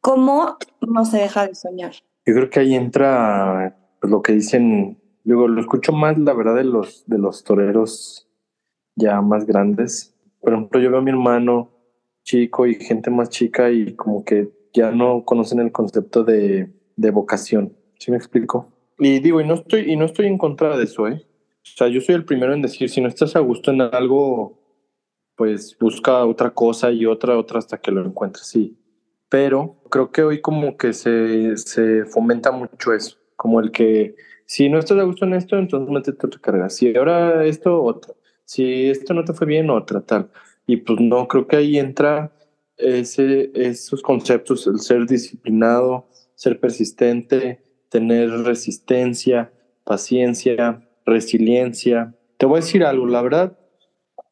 [0.00, 1.92] ¿cómo no se deja de soñar?
[2.26, 6.56] Yo creo que ahí entra pues, lo que dicen, digo, lo escucho más, la verdad,
[6.56, 8.28] de los, de los toreros
[8.96, 10.14] ya más grandes.
[10.40, 11.70] Por ejemplo, yo veo a mi hermano
[12.22, 17.10] chico y gente más chica y como que ya no conocen el concepto de, de
[17.10, 17.76] vocación.
[17.98, 18.74] ¿Sí me explico?
[18.98, 21.26] y digo, y no estoy, y no estoy en contra de eso, ¿eh?
[21.64, 24.60] O sea, yo soy el primero en decir, si no estás a gusto en algo,
[25.36, 28.78] pues busca otra cosa y otra, otra hasta que lo encuentres, sí.
[29.28, 34.14] Pero creo que hoy como que se, se fomenta mucho eso, como el que
[34.46, 36.68] si no estás a gusto en esto, entonces métete otra carga.
[36.68, 38.14] Si ahora esto, otra.
[38.44, 40.30] Si esto no te fue bien, otra, tal.
[40.66, 42.32] Y pues no, creo que ahí entra
[42.76, 49.52] ese, esos conceptos, el ser disciplinado, ser persistente, tener resistencia,
[49.84, 52.14] paciencia, resiliencia.
[52.36, 53.58] Te voy a decir algo, la verdad,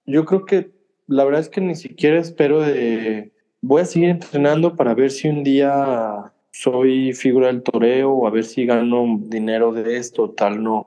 [0.06, 0.72] yo creo que
[1.06, 5.28] la verdad es que ni siquiera espero de, voy a seguir entrenando para ver si
[5.28, 10.62] un día soy figura del toreo o a ver si gano dinero de esto, tal,
[10.62, 10.86] no.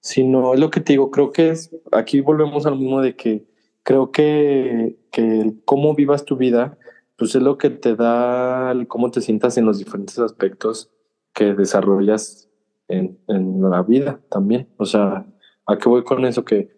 [0.00, 3.44] Sino es lo que te digo, creo que es, aquí volvemos al mismo de que
[3.82, 6.78] creo que, que cómo vivas tu vida,
[7.16, 10.90] pues es lo que te da el cómo te sientas en los diferentes aspectos
[11.34, 12.48] que desarrollas
[12.88, 14.68] en, en la vida también.
[14.78, 15.26] O sea,
[15.66, 16.44] ¿a qué voy con eso?
[16.44, 16.70] Que,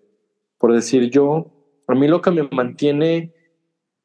[0.59, 1.53] por decir yo,
[1.87, 3.33] a mí lo que me mantiene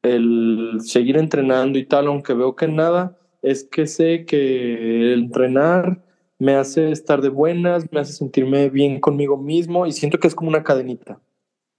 [0.02, 6.04] el seguir entrenando y tal, aunque veo que nada, es que sé que el entrenar
[6.38, 10.34] me hace estar de buenas, me hace sentirme bien conmigo mismo y siento que es
[10.34, 11.20] como una cadenita.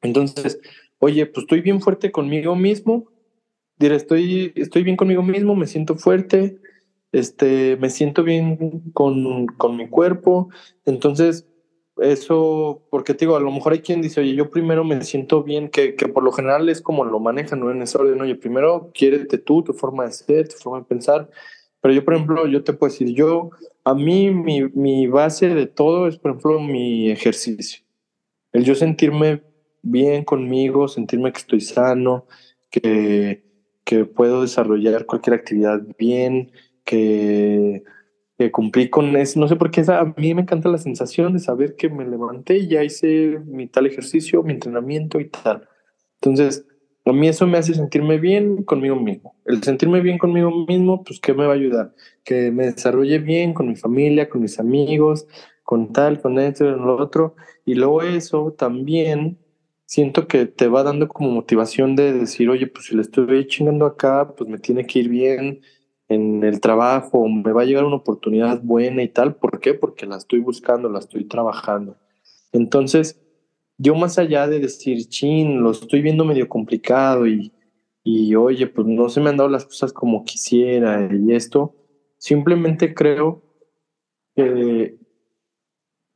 [0.02, 0.60] Entonces,
[1.00, 3.08] oye, pues estoy bien fuerte conmigo mismo,
[3.78, 6.60] diré, estoy, estoy bien conmigo mismo, me siento fuerte,
[7.12, 10.50] este, me siento bien con, con mi cuerpo,
[10.86, 11.48] entonces
[12.02, 15.43] eso, porque te digo, a lo mejor hay quien dice, oye, yo primero me siento
[15.43, 17.72] bien, que, que por lo general es como lo manejan, ¿no?
[17.72, 21.30] En ese orden, oye, primero quiérete tú, tu forma de ser, tu forma de pensar,
[21.82, 23.52] pero yo, por ejemplo, yo te puedo decir, yo,
[23.84, 27.84] a mí, mi, mi base de todo es, por ejemplo, mi ejercicio.
[28.52, 29.44] El yo sentirme
[29.82, 32.26] bien conmigo, sentirme que estoy sano,
[32.70, 33.44] que,
[33.84, 36.52] que puedo desarrollar cualquier actividad bien,
[36.84, 37.84] que
[38.39, 39.38] que cumplí con eso.
[39.38, 42.60] No sé por qué a mí me encanta la sensación de saber que me levanté
[42.60, 45.68] y ya hice mi tal ejercicio, mi entrenamiento y tal.
[46.22, 46.65] Entonces,
[47.06, 49.36] a mí eso me hace sentirme bien conmigo mismo.
[49.46, 51.94] El sentirme bien conmigo mismo, pues, ¿qué me va a ayudar?
[52.24, 55.28] Que me desarrolle bien con mi familia, con mis amigos,
[55.64, 57.36] con tal, con esto, con lo otro.
[57.66, 59.38] Y luego eso también
[59.86, 63.86] siento que te va dando como motivación de decir, oye, pues si le estoy chingando
[63.86, 65.62] acá, pues me tiene que ir bien
[66.10, 69.36] en el trabajo, me va a llegar una oportunidad buena y tal.
[69.36, 69.74] ¿Por qué?
[69.74, 71.98] Porque la estoy buscando, la estoy trabajando.
[72.52, 73.20] Entonces,
[73.80, 77.54] yo más allá de decir, chin, lo estoy viendo medio complicado y,
[78.04, 81.76] y oye, pues no se me han dado las cosas como quisiera y esto,
[82.18, 83.42] simplemente creo
[84.36, 84.98] que,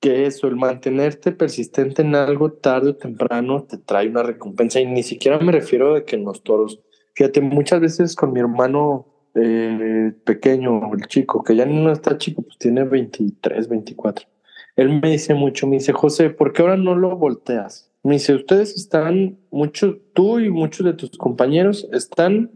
[0.02, 4.86] que eso, el mantenerte persistente en algo tarde o temprano te trae una recompensa y
[4.86, 6.82] ni siquiera me refiero a que en los toros.
[7.16, 12.42] Fíjate, muchas veces con mi hermano eh, pequeño, el chico, que ya no está chico,
[12.42, 14.33] pues tiene 23, 24.
[14.76, 17.92] Él me dice mucho, me dice, José, ¿por qué ahora no lo volteas?
[18.02, 22.52] Me dice, ustedes están, mucho, tú y muchos de tus compañeros están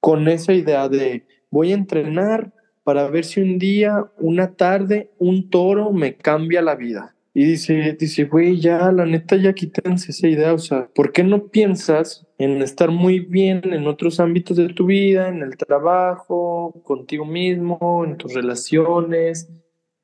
[0.00, 2.52] con esa idea de voy a entrenar
[2.84, 7.14] para ver si un día, una tarde, un toro me cambia la vida.
[7.34, 10.54] Y dice, dice, güey, ya, la neta, ya quítense esa idea.
[10.54, 14.86] O sea, ¿por qué no piensas en estar muy bien en otros ámbitos de tu
[14.86, 19.48] vida, en el trabajo, contigo mismo, en tus relaciones,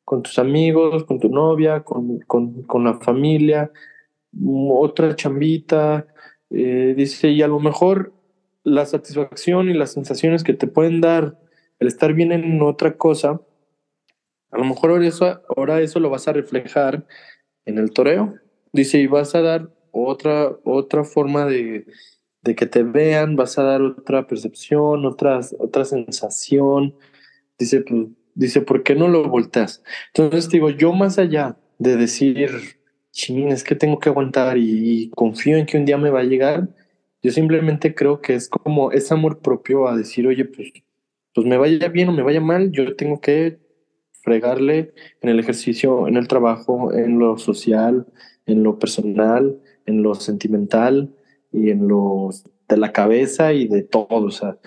[0.04, 3.70] con tus amigos, con tu novia, con, con, con la familia,
[4.70, 6.06] otra chambita?
[6.50, 8.12] Eh, dice, y a lo mejor
[8.62, 11.38] la satisfacción y las sensaciones que te pueden dar
[11.78, 13.40] el estar bien en otra cosa,
[14.50, 17.06] a lo mejor ahora eso, ahora eso lo vas a reflejar
[17.64, 18.34] en el toreo.
[18.72, 21.86] Dice, y vas a dar otra, otra forma de,
[22.42, 26.94] de que te vean, vas a dar otra percepción, otras, otra sensación.
[27.58, 29.82] Dice, pues, dice, ¿por qué no lo volteas?
[30.14, 32.50] Entonces digo, yo más allá de decir,
[33.12, 36.24] ching, es que tengo que aguantar y, confío en que un día me va a
[36.24, 36.68] llegar,
[37.22, 40.72] yo simplemente creo que es como ese amor propio a decir, oye, pues,
[41.34, 43.58] pues me vaya bien o me vaya mal, yo tengo que
[44.22, 48.06] fregarle en el ejercicio, en el trabajo, en lo social,
[48.46, 51.14] en lo personal, en lo sentimental
[51.52, 52.30] y en lo
[52.68, 54.26] de la cabeza y de todo.
[54.26, 54.58] O sea,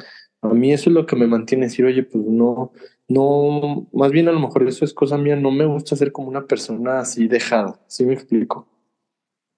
[0.41, 2.71] a mí eso es lo que me mantiene decir, oye, pues no,
[3.08, 6.28] no, más bien a lo mejor eso es cosa mía, no me gusta ser como
[6.28, 8.67] una persona así dejada, ¿sí me explico?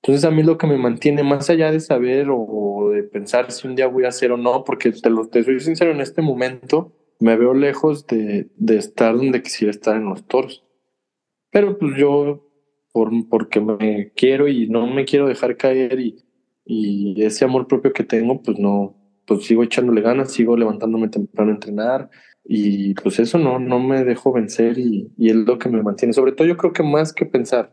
[0.02, 3.68] Entonces a mí lo que me mantiene más allá de saber o de pensar si
[3.68, 6.22] un día voy a hacer o no, porque te, lo, te soy sincero, en este
[6.22, 10.64] momento me veo lejos de, de, estar donde quisiera estar en los toros.
[11.52, 12.48] Pero pues yo,
[12.94, 16.24] por, porque me quiero y no me quiero dejar caer y,
[16.66, 21.52] y ese amor propio que tengo, pues no, pues sigo echándole ganas, sigo levantándome temprano
[21.52, 22.10] a entrenar
[22.52, 26.14] y pues eso no, no me dejo vencer y, y es lo que me mantiene.
[26.14, 27.72] Sobre todo yo creo que más que pensar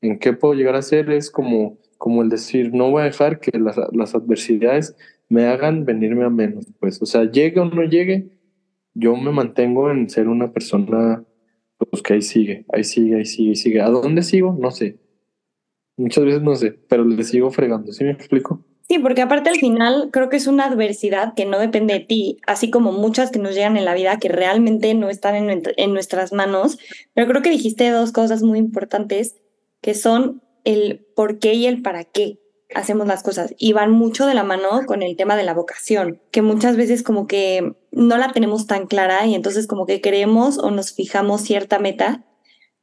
[0.00, 3.40] en qué puedo llegar a ser es como, como el decir, no voy a dejar
[3.40, 4.96] que las, las adversidades
[5.28, 6.66] me hagan venirme a menos.
[6.78, 8.28] Pues, o sea, llegue o no llegue,
[8.94, 11.24] yo me mantengo en ser una persona
[11.90, 13.80] pues que ahí sigue, ahí sigue, ahí sigue, ahí sigue.
[13.80, 14.56] ¿A dónde sigo?
[14.56, 15.00] No sé.
[15.96, 17.90] Muchas veces no sé, pero le sigo fregando.
[17.90, 18.64] ¿Sí me explico?
[18.88, 22.38] Sí, porque aparte al final creo que es una adversidad que no depende de ti,
[22.46, 25.92] así como muchas que nos llegan en la vida que realmente no están en, en
[25.92, 26.78] nuestras manos.
[27.12, 29.36] Pero creo que dijiste dos cosas muy importantes
[29.82, 32.40] que son el por qué y el para qué
[32.74, 36.20] hacemos las cosas y van mucho de la mano con el tema de la vocación,
[36.30, 40.58] que muchas veces como que no la tenemos tan clara y entonces como que queremos
[40.58, 42.24] o nos fijamos cierta meta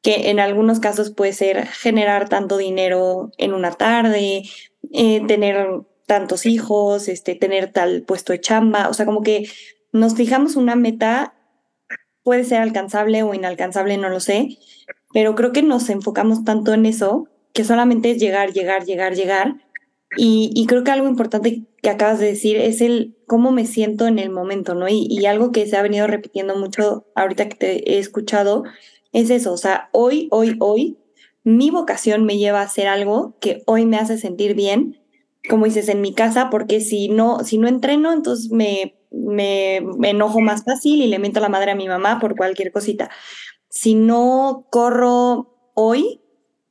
[0.01, 4.43] que en algunos casos puede ser generar tanto dinero en una tarde,
[4.93, 5.67] eh, tener
[6.05, 9.49] tantos hijos, este, tener tal puesto de chamba, o sea, como que
[9.91, 11.33] nos fijamos una meta,
[12.23, 14.57] puede ser alcanzable o inalcanzable, no lo sé,
[15.13, 19.55] pero creo que nos enfocamos tanto en eso que solamente es llegar, llegar, llegar, llegar.
[20.17, 24.07] Y, y creo que algo importante que acabas de decir es el cómo me siento
[24.07, 24.87] en el momento, ¿no?
[24.87, 28.63] Y, y algo que se ha venido repitiendo mucho ahorita que te he escuchado
[29.15, 30.97] es eso, o sea, hoy, hoy, hoy,
[31.45, 34.99] mi vocación me lleva a hacer algo que hoy me hace sentir bien,
[35.49, 40.11] como dices, en mi casa, porque si no, si no entreno, entonces me, me, me
[40.11, 43.09] enojo más fácil y le miento a la madre a mi mamá por cualquier cosita.
[43.69, 46.21] Si no corro hoy,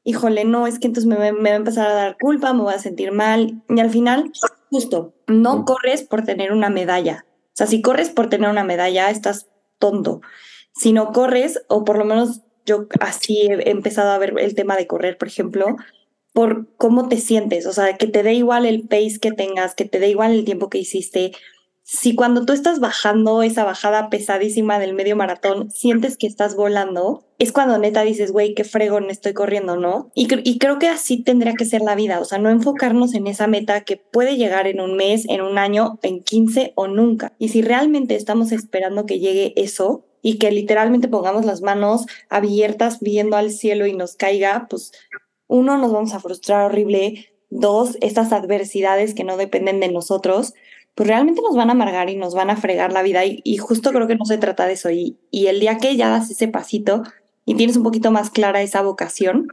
[0.04, 2.74] híjole, no, es que entonces me, me, va a empezar a dar culpa, me voy
[2.74, 3.62] a sentir mal.
[3.68, 4.32] Y al final,
[4.70, 7.26] justo, no corres por tener una medalla.
[7.28, 10.20] O sea, si corres por tener una medalla, estás tonto
[10.74, 14.76] si no corres, o por lo menos yo así he empezado a ver el tema
[14.76, 15.76] de correr, por ejemplo,
[16.34, 19.84] por cómo te sientes, o sea, que te dé igual el pace que tengas, que
[19.84, 21.32] te dé igual el tiempo que hiciste.
[21.84, 27.24] Si cuando tú estás bajando esa bajada pesadísima del medio maratón, sientes que estás volando,
[27.38, 30.10] es cuando neta dices, güey, qué fregón estoy corriendo, ¿no?
[30.12, 33.28] Y, y creo que así tendría que ser la vida, o sea, no enfocarnos en
[33.28, 37.32] esa meta que puede llegar en un mes, en un año, en 15 o nunca.
[37.38, 43.00] Y si realmente estamos esperando que llegue eso, y que literalmente pongamos las manos abiertas
[43.00, 44.90] viendo al cielo y nos caiga, pues
[45.54, 50.54] uno, nos vamos a frustrar horrible, dos, estas adversidades que no dependen de nosotros,
[50.94, 53.90] pues realmente nos van a amargar y nos van a fregar la vida y, justo
[53.92, 56.48] creo que no se trata de eso y, y el día que ya das ese
[56.48, 57.02] pasito
[57.44, 59.48] y tienes un poquito más clara esa vocación,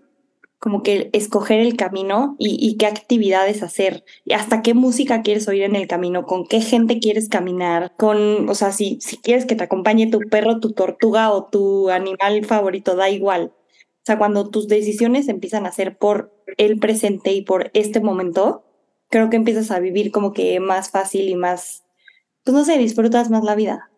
[0.62, 5.64] como que escoger el camino y, qué actividades hacer, y hasta qué música quieres oír
[5.64, 9.56] en el camino, con qué gente quieres caminar, con, o sea, si, si quieres que
[9.56, 13.52] te acompañe tu perro, tu tortuga o tu animal favorito, da igual.
[14.02, 18.64] O sea, cuando tus decisiones empiezan a ser por el presente y por este momento,
[19.10, 21.84] creo que empiezas a vivir como que más fácil y más,
[22.44, 23.92] pues no sé, disfrutas más la vida.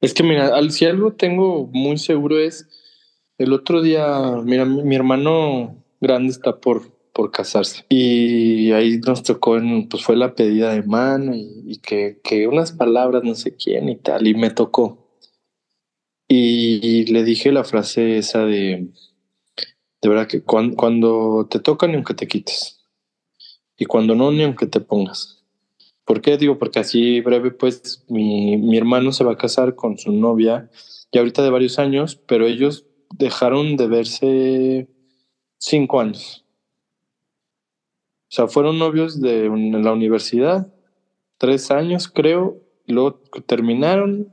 [0.00, 2.68] Es que mira, si algo tengo muy seguro es,
[3.38, 4.06] el otro día,
[4.44, 7.84] mira, mi hermano grande está por, por casarse.
[7.88, 12.72] Y ahí nos tocó, en, pues fue la pedida de mano y, que, que, unas
[12.72, 15.06] palabras, no sé quién y tal, y me tocó.
[16.28, 18.88] Y, le dije la frase esa de,
[20.02, 22.84] de verdad que cuando, te toca ni aunque te quites.
[23.76, 25.44] Y cuando no, ni aunque te pongas.
[26.04, 26.36] ¿Por qué?
[26.36, 30.70] Digo, porque así breve, pues mi, mi hermano se va a casar con su novia,
[31.12, 32.86] ya ahorita de varios años, pero ellos
[33.18, 34.88] dejaron de verse
[35.58, 36.44] cinco años.
[38.28, 40.72] O sea, fueron novios de la universidad,
[41.38, 44.32] tres años creo, luego terminaron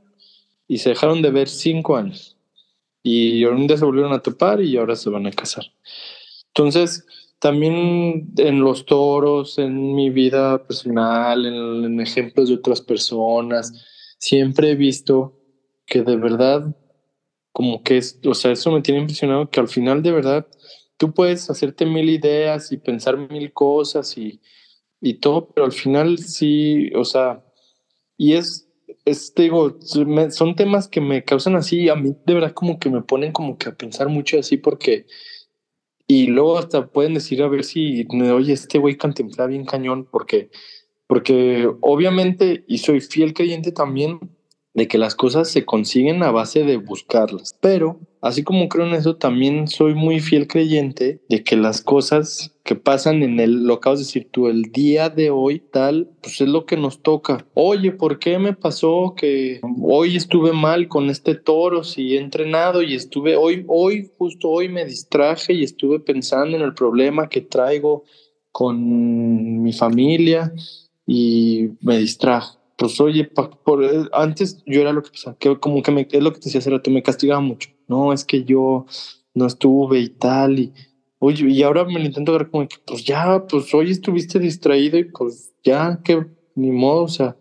[0.66, 2.33] y se dejaron de ver cinco años.
[3.06, 5.66] Y un día se volvieron a topar y ahora se van a casar.
[6.48, 7.04] Entonces,
[7.38, 13.84] también en los toros, en mi vida personal, en, ejemplos de otras personas,
[14.18, 15.38] siempre he visto
[15.84, 16.74] que de verdad,
[17.52, 20.46] como que es, o sea, eso me tiene impresionado que al final de verdad
[20.96, 24.40] tú puedes hacerte mil ideas y pensar mil cosas y,
[25.02, 27.44] y todo, pero al final sí, o sea,
[28.16, 28.63] y es,
[29.04, 29.78] es, digo,
[30.30, 33.58] son temas que me causan así, a mí de verdad como que me ponen como
[33.58, 35.06] que a pensar mucho así porque,
[36.06, 40.50] y luego hasta pueden decir a ver si, oye, este güey cantinfla bien cañón, porque,
[41.06, 44.20] porque obviamente, y soy fiel creyente también,
[44.72, 47.56] de que las cosas se consiguen a base de buscarlas.
[47.60, 52.56] Pero, así como creo en eso, también soy muy fiel creyente de que las cosas
[52.64, 56.40] que pasan en el, lo acabas de decir tú, el día de hoy, tal, pues
[56.40, 57.46] es lo que nos toca.
[57.52, 62.82] Oye, ¿por qué me pasó que hoy estuve mal con este toro si he entrenado
[62.82, 67.42] y estuve, hoy, hoy, justo hoy me distraje y estuve pensando en el problema que
[67.42, 68.04] traigo
[68.50, 70.50] con mi familia
[71.06, 75.82] y me distrajo pues oye, por, eh, antes yo era lo que pensaba, que como
[75.82, 77.70] que me, es lo que te decía hace rato, me castigaba mucho.
[77.88, 78.86] No, es que yo
[79.34, 80.72] no estuve y tal, y
[81.18, 84.98] oye, y ahora me lo intento ver como que, pues ya, pues hoy estuviste distraído
[84.98, 87.36] y pues ya, que ni modo, o sea,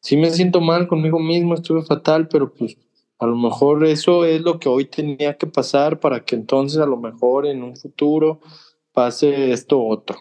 [0.00, 2.76] sí me siento mal conmigo mismo, estuve fatal, pero pues
[3.18, 6.86] a lo mejor eso es lo que hoy tenía que pasar para que entonces a
[6.86, 8.40] lo mejor en un futuro
[8.92, 10.18] pase esto otro.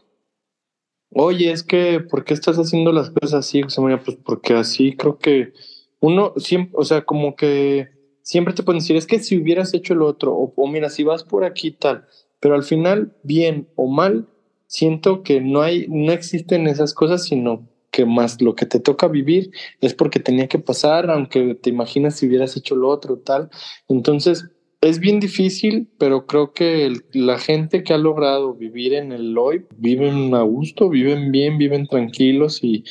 [1.11, 4.03] Oye, es que, ¿por qué estás haciendo las cosas así, José María?
[4.03, 5.53] Pues porque así creo que
[5.99, 7.87] uno siempre, o sea, como que
[8.27, 11.23] siempre te pueden decir, es que si hubieras hecho el otro, o, mira, si vas
[11.23, 12.05] por aquí tal,
[12.41, 14.27] pero al final, bien o mal,
[14.67, 19.07] siento que no hay, no existen esas cosas, sino que más lo que te toca
[19.07, 23.49] vivir es porque tenía que pasar, aunque te imaginas si hubieras hecho lo otro, tal.
[23.87, 24.51] Entonces,
[24.81, 29.65] es bien difícil, pero creo que la gente que ha logrado vivir en el hoy
[29.77, 32.83] viven a gusto, viven bien, viven tranquilos y,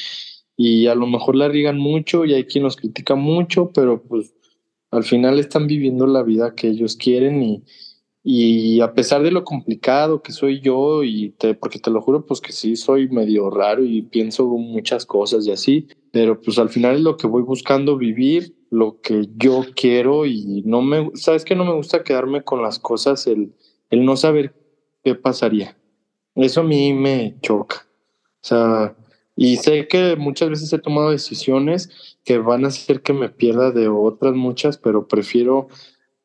[0.57, 4.33] y a lo mejor la rigan mucho y hay quien los critica mucho, pero pues
[4.97, 7.65] al final están viviendo la vida que ellos quieren y,
[8.29, 12.41] y a pesar de lo complicado que soy yo, y porque te lo juro, pues
[12.41, 16.97] que sí soy medio raro y pienso muchas cosas y así, pero pues al final
[16.97, 21.55] es lo que voy buscando vivir, lo que yo quiero y no me, sabes que
[21.55, 23.53] no me gusta quedarme con las cosas, el,
[23.91, 24.55] el no saber
[25.05, 25.77] qué pasaría.
[26.35, 27.87] Eso a mí me choca.
[28.43, 28.97] O sea,
[29.37, 33.71] y sé que muchas veces he tomado decisiones que van a hacer que me pierda
[33.71, 35.69] de otras muchas, pero prefiero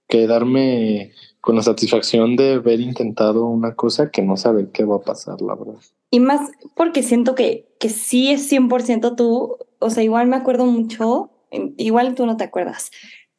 [0.07, 5.01] quedarme con la satisfacción de haber intentado una cosa que no saber qué va a
[5.01, 5.79] pasar, la verdad.
[6.09, 10.65] Y más porque siento que, que sí es 100% tú, o sea, igual me acuerdo
[10.65, 11.31] mucho,
[11.77, 12.91] igual tú no te acuerdas,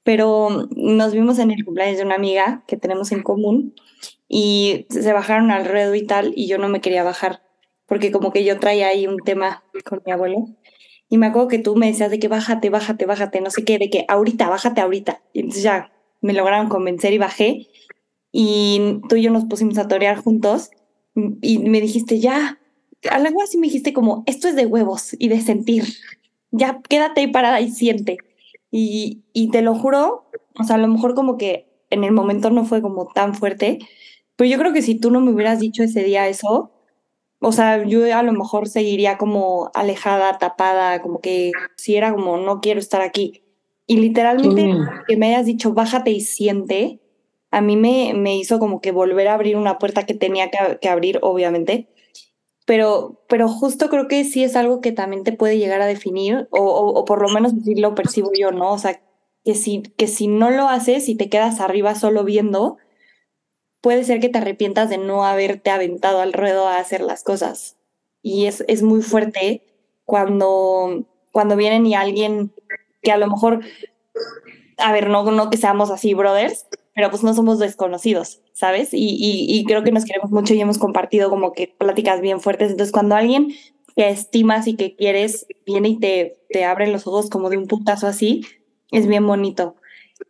[0.04, 3.74] pero nos vimos en el cumpleaños de una amiga que tenemos en común
[4.28, 7.42] y se bajaron al ruedo y tal, y yo no me quería bajar,
[7.86, 10.46] porque como que yo traía ahí un tema con mi abuelo.
[11.12, 13.78] Y me acuerdo que tú me decías de que bájate, bájate, bájate, no sé qué,
[13.78, 15.20] de que ahorita, bájate ahorita.
[15.34, 15.92] Y entonces ya
[16.22, 17.68] me lograron convencer y bajé
[18.32, 20.70] y tú y yo nos pusimos a torear juntos
[21.14, 22.58] y me dijiste, ya,
[23.10, 25.84] algo así me dijiste como, esto es de huevos y de sentir,
[26.50, 28.16] ya quédate ahí parada y siente.
[28.70, 32.48] Y, y te lo juro, o sea, a lo mejor como que en el momento
[32.48, 33.80] no fue como tan fuerte,
[34.36, 36.70] pero yo creo que si tú no me hubieras dicho ese día eso,
[37.42, 42.36] o sea, yo a lo mejor seguiría como alejada, tapada, como que si era como,
[42.36, 43.42] no quiero estar aquí.
[43.86, 44.78] Y literalmente
[45.08, 47.00] que me hayas dicho, bájate y siente,
[47.50, 50.88] a mí me, me hizo como que volver a abrir una puerta que tenía que,
[50.88, 51.88] abrir, obviamente.
[52.64, 56.48] Pero, pero justo creo que sí es algo que también te puede llegar a definir,
[56.50, 58.72] o, o, por lo menos lo percibo yo, ¿no?
[58.72, 59.02] O sea,
[59.44, 62.76] que si, que si no lo haces y te quedas arriba solo viendo,
[63.82, 67.76] puede ser que te arrepientas de no haberte aventado al ruedo a hacer las cosas.
[68.22, 69.62] Y es, es muy fuerte
[70.04, 72.52] cuando, cuando vienen y alguien
[73.02, 73.60] que a lo mejor,
[74.78, 78.90] a ver, no, no que seamos así brothers, pero pues no somos desconocidos, ¿sabes?
[78.92, 82.70] Y, y, creo que nos queremos mucho y hemos compartido como que pláticas bien fuertes.
[82.70, 83.48] Entonces, cuando alguien
[83.96, 87.66] que estimas y que quieres viene y te, te abre los ojos como de un
[87.66, 88.44] putazo así,
[88.90, 89.74] es bien bonito.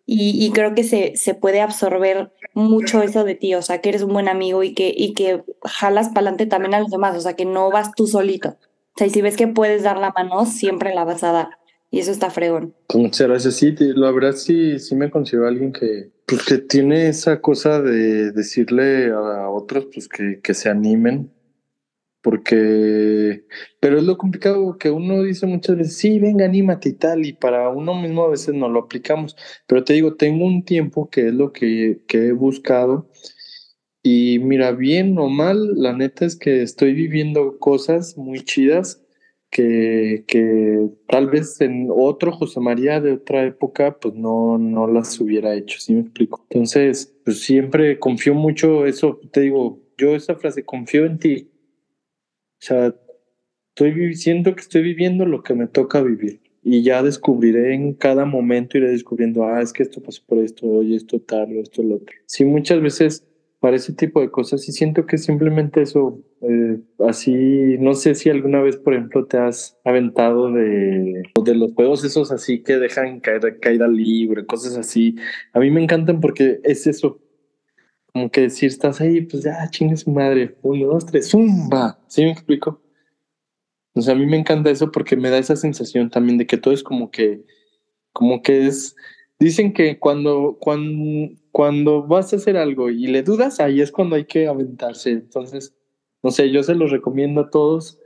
[0.06, 3.88] Y, y creo que se, se puede absorber mucho eso de ti, o sea, que
[3.88, 7.16] eres un buen amigo y que, y que jalas para adelante también a los demás,
[7.16, 8.50] o sea, que no vas tú solito.
[8.94, 11.48] O sea, y si ves que puedes dar la mano, siempre la vas a dar.
[11.90, 12.74] Y eso está fregón.
[12.94, 13.54] Muchas gracias.
[13.56, 18.32] Sí, la verdad sí, sí me considero alguien que, pues, que tiene esa cosa de
[18.32, 21.30] decirle a otros pues que, que se animen.
[22.22, 23.44] Porque,
[23.80, 27.32] pero es lo complicado que uno dice muchas veces, sí, venga, anímate y tal, y
[27.32, 29.36] para uno mismo a veces no lo aplicamos.
[29.66, 33.08] Pero te digo, tengo un tiempo que es lo que, que he buscado.
[34.02, 39.02] Y mira, bien o mal, la neta es que estoy viviendo cosas muy chidas
[39.52, 45.20] que, que tal vez en otro José María de otra época, pues no, no las
[45.20, 46.46] hubiera hecho, ¿sí me explico?
[46.50, 51.51] Entonces, pues siempre confío mucho, eso te digo, yo esa frase, confío en ti.
[52.62, 52.94] O sea,
[53.70, 58.24] estoy siento que estoy viviendo lo que me toca vivir y ya descubriré en cada
[58.24, 61.96] momento, iré descubriendo, ah, es que esto pasó por esto, oye, esto tal, esto lo
[61.96, 62.14] otro.
[62.26, 63.26] Sí, muchas veces
[63.58, 67.32] para ese tipo de cosas y siento que simplemente eso, eh, así,
[67.80, 72.30] no sé si alguna vez, por ejemplo, te has aventado de, de los juegos esos
[72.30, 75.16] así que dejan caer caída libre, cosas así.
[75.52, 77.20] A mí me encantan porque es eso,
[78.12, 82.22] como que si estás ahí, pues ya, chingue su madre, uno, dos, tres, zumba, ¿sí
[82.22, 82.80] me explico?
[83.94, 86.58] O sea, a mí me encanta eso porque me da esa sensación también de que
[86.58, 87.44] todo es como que,
[88.12, 88.96] como que es,
[89.38, 94.16] dicen que cuando, cuando, cuando vas a hacer algo y le dudas, ahí es cuando
[94.16, 95.10] hay que aventarse.
[95.10, 95.74] Entonces,
[96.22, 97.98] no sé, yo se los recomiendo a todos.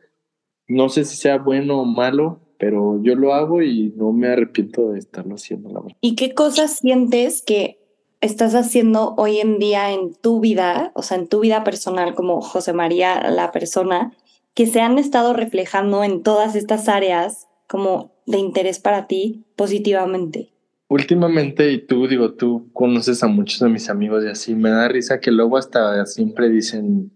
[0.68, 4.90] No sé si sea bueno o malo, pero yo lo hago y no me arrepiento
[4.90, 5.96] de estarlo haciendo, la verdad.
[6.00, 7.86] ¿Y qué cosas sientes que
[8.20, 12.40] estás haciendo hoy en día en tu vida, o sea, en tu vida personal como
[12.40, 14.12] José María, la persona,
[14.54, 20.52] que se han estado reflejando en todas estas áreas como de interés para ti positivamente?
[20.88, 24.86] Últimamente, y tú digo, tú conoces a muchos de mis amigos y así, me da
[24.88, 27.10] risa que luego hasta siempre dicen,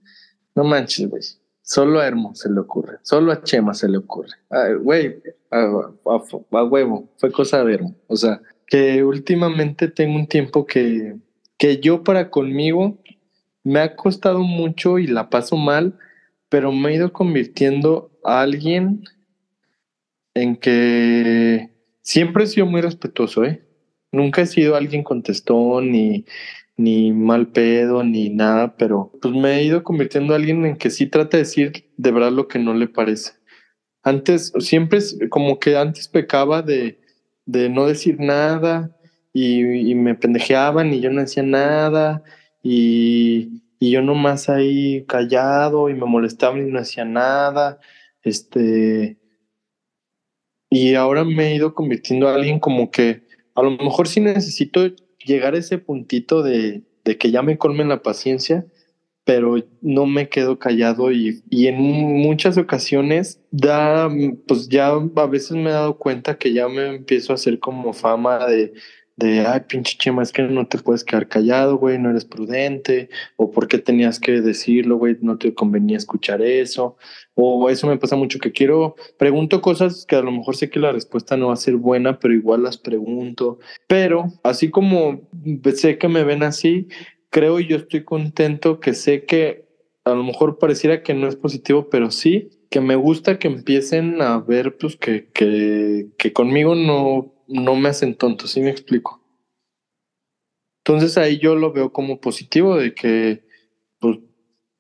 [0.57, 1.23] no manches, güey,
[1.63, 4.33] solo a Hermo se le ocurre, solo a Chema se le ocurre.
[4.83, 5.23] Güey,
[5.53, 7.95] a, a, huevo, fue cosa de Hermo.
[8.09, 8.41] O sea,
[8.71, 11.17] que últimamente tengo un tiempo que,
[11.59, 12.99] que yo para conmigo
[13.65, 15.99] me ha costado mucho y la paso mal,
[16.49, 19.03] pero me he ido convirtiendo a alguien
[20.35, 21.71] en que
[22.03, 23.67] siempre he sido muy respetuoso, ¿eh?
[24.13, 26.25] Nunca he sido alguien contestón ni,
[26.77, 30.91] ni mal pedo ni nada, pero pues me he ido convirtiendo a alguien en que
[30.91, 33.33] sí trata de decir de verdad lo que no le parece.
[34.03, 37.00] Antes, siempre como que antes pecaba de,
[37.51, 38.97] de no decir nada
[39.33, 42.23] y, me pendejeaban y yo no decía nada
[42.63, 47.81] y, y yo nomás ahí callado y me molestaban y no hacía nada.
[48.23, 49.19] Este,
[50.69, 53.23] y ahora me he ido convirtiendo a alguien como que
[53.55, 54.87] a lo mejor sí necesito
[55.25, 58.67] llegar a ese puntito de, de que ya me colmen la paciencia,
[59.25, 64.09] pero no me quedo callado y, y, en muchas ocasiones da,
[64.47, 67.93] pues ya a veces me he dado cuenta que ya me empiezo a hacer como
[67.93, 68.73] fama de,
[69.21, 73.11] de, ay, pinche chema, es que no te puedes quedar callado, güey, no eres prudente,
[73.37, 76.97] o por qué tenías que decirlo, güey, no te convenía escuchar eso,
[77.35, 80.81] o eso me pasa mucho, que quiero, pregunto cosas que a lo mejor sé que
[80.81, 85.21] la respuesta no va a ser buena, pero igual las pregunto, pero así como
[85.75, 86.89] sé que me ven así,
[87.31, 89.69] creo y yo estoy contento que sé que
[90.05, 94.23] a lo mejor pareciera que no es positivo, pero sí, que me gusta que empiecen
[94.23, 99.21] a ver, pues, que, que, que conmigo no no me hacen tonto, ¿sí me explico?
[100.85, 103.45] Entonces ahí yo lo veo como positivo de que
[103.99, 104.19] pues,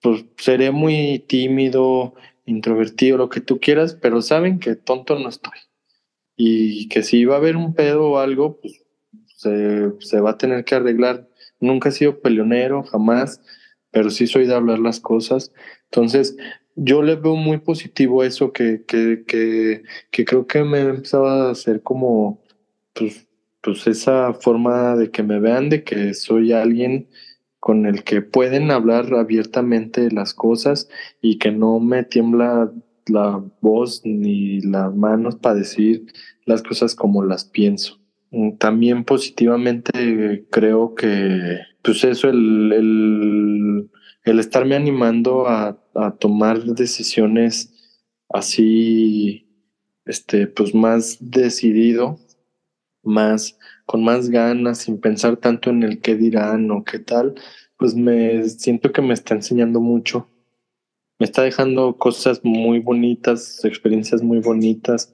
[0.00, 2.14] pues seré muy tímido,
[2.46, 5.58] introvertido, lo que tú quieras, pero saben que tonto no estoy.
[6.36, 8.82] Y que si va a haber un pedo o algo, pues
[9.36, 11.28] se, se va a tener que arreglar.
[11.60, 13.40] Nunca he sido peleonero, jamás,
[13.90, 15.52] pero sí soy de hablar las cosas.
[15.84, 16.36] Entonces,
[16.76, 21.50] yo le veo muy positivo eso que, que, que, que creo que me empezaba a
[21.50, 22.42] hacer como
[22.94, 23.28] pues,
[23.62, 27.08] pues esa forma de que me vean, de que soy alguien
[27.58, 30.88] con el que pueden hablar abiertamente las cosas
[31.20, 32.72] y que no me tiembla
[33.06, 36.06] la voz ni las manos para decir
[36.46, 37.99] las cosas como las pienso.
[38.30, 43.90] Mm, también positivamente creo que, pues eso, el, el,
[44.24, 47.74] el estarme animando a, a tomar decisiones
[48.28, 49.48] así,
[50.04, 52.18] este, pues más decidido,
[53.02, 57.34] más, con más ganas, sin pensar tanto en el qué dirán o qué tal,
[57.76, 60.28] pues me siento que me está enseñando mucho.
[61.18, 65.12] Me está dejando cosas muy bonitas, experiencias muy bonitas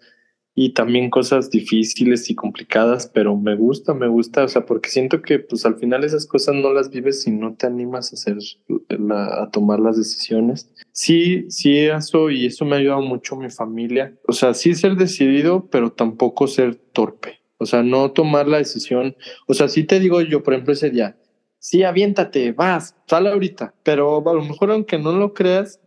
[0.58, 5.20] y también cosas difíciles y complicadas, pero me gusta, me gusta, o sea, porque siento
[5.20, 8.38] que pues al final esas cosas no las vives si no te animas a hacer,
[9.10, 10.72] a tomar las decisiones.
[10.92, 14.16] Sí, sí, eso y eso me ha ayudado mucho mi familia.
[14.26, 17.38] O sea, sí ser decidido, pero tampoco ser torpe.
[17.58, 19.14] O sea, no tomar la decisión.
[19.46, 21.18] O sea, sí te digo yo, por ejemplo, ese día,
[21.58, 23.74] sí, aviéntate, vas, sal ahorita.
[23.82, 25.82] Pero a lo mejor, aunque no lo creas,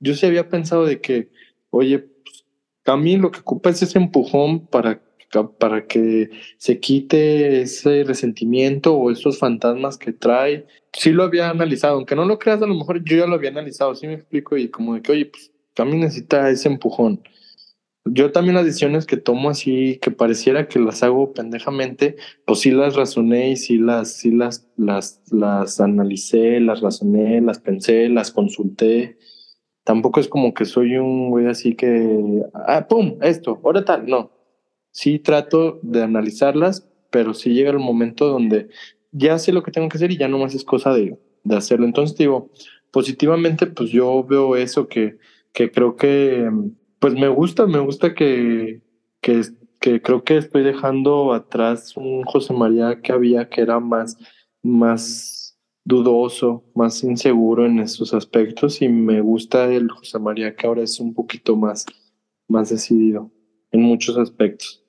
[0.00, 1.30] yo sí había pensado de que,
[1.70, 2.11] oye,
[2.96, 5.02] mí lo que ocupa es ese empujón para,
[5.58, 10.66] para que se quite ese resentimiento o esos fantasmas que trae.
[10.92, 13.50] Sí lo había analizado, aunque no lo creas, a lo mejor yo ya lo había
[13.50, 15.52] analizado, sí me explico, y como de que, oye, pues
[15.84, 17.22] mí necesita ese empujón
[18.04, 22.16] yo también las decisiones que tomo así, que pareciera que las hago pendejamente,
[22.46, 27.60] pues sí las razoné y sí las, sí las, las, las analicé, las razoné, las
[27.60, 29.18] pensé, las consulté.
[29.84, 34.30] Tampoco es como que soy un güey así que, ah, pum, esto, ahora tal, no.
[34.90, 38.68] Sí trato de analizarlas, pero sí llega el momento donde
[39.10, 41.56] ya sé lo que tengo que hacer y ya no más es cosa de, de
[41.56, 41.86] hacerlo.
[41.86, 42.50] Entonces digo,
[42.90, 45.18] positivamente, pues yo veo eso que,
[45.52, 46.48] que creo que
[46.98, 48.80] pues me gusta, me gusta que,
[49.20, 49.42] que,
[49.80, 54.16] que, creo que estoy dejando atrás un José María que había que era más,
[54.62, 55.41] más
[55.84, 61.00] dudoso, más inseguro en esos aspectos y me gusta el José María que ahora es
[61.00, 61.86] un poquito más,
[62.48, 63.30] más decidido
[63.70, 64.84] en muchos aspectos.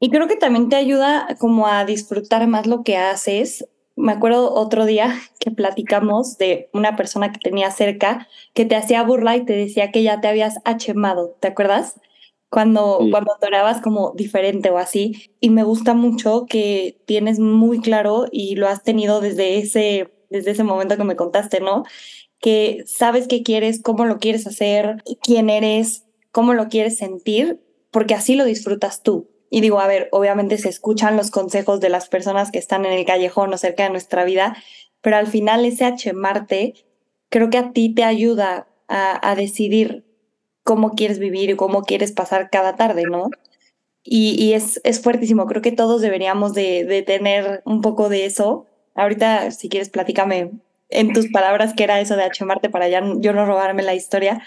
[0.00, 4.52] Y creo que también te ayuda como a disfrutar más lo que haces me acuerdo
[4.52, 9.44] otro día que platicamos de una persona que tenía cerca que te hacía burla y
[9.44, 12.00] te decía que ya te habías achemado, ¿te acuerdas?
[12.54, 15.32] Cuando, cuando toreabas como diferente o así.
[15.40, 20.52] Y me gusta mucho que tienes muy claro y lo has tenido desde ese, desde
[20.52, 21.82] ese momento que me contaste, ¿no?
[22.38, 28.14] Que sabes qué quieres, cómo lo quieres hacer, quién eres, cómo lo quieres sentir, porque
[28.14, 29.28] así lo disfrutas tú.
[29.50, 32.92] Y digo, a ver, obviamente se escuchan los consejos de las personas que están en
[32.92, 34.56] el callejón o cerca de nuestra vida,
[35.00, 36.74] pero al final ese H-Marte
[37.30, 40.03] creo que a ti te ayuda a, a, decidir
[40.64, 43.30] cómo quieres vivir y cómo quieres pasar cada tarde, ¿no?
[44.02, 48.26] Y, y es, es, fuertísimo, creo que todos deberíamos de, de, tener un poco de
[48.26, 48.66] eso.
[48.94, 50.52] Ahorita, si quieres, platícame
[50.90, 54.42] en tus palabras qué era eso de H-Marte para ya yo no robarme la historia,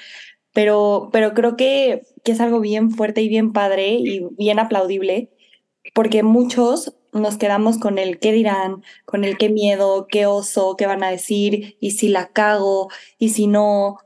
[0.54, 5.30] pero, pero creo que, que es algo bien fuerte y bien padre y bien aplaudible,
[5.94, 10.86] porque muchos nos quedamos con el qué dirán, con el qué miedo, qué oso, qué
[10.86, 13.98] van a decir, y si la cago, y si no,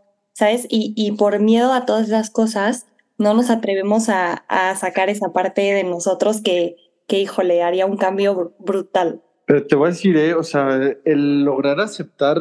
[0.42, 0.66] ¿sabes?
[0.70, 2.88] Y, y por miedo a todas esas cosas,
[3.20, 6.78] no nos atrevemos a, a sacar esa parte de nosotros que,
[7.08, 9.22] que, híjole, haría un cambio brutal.
[9.46, 12.40] Pero te voy a decir, eh, o sea, el lograr aceptar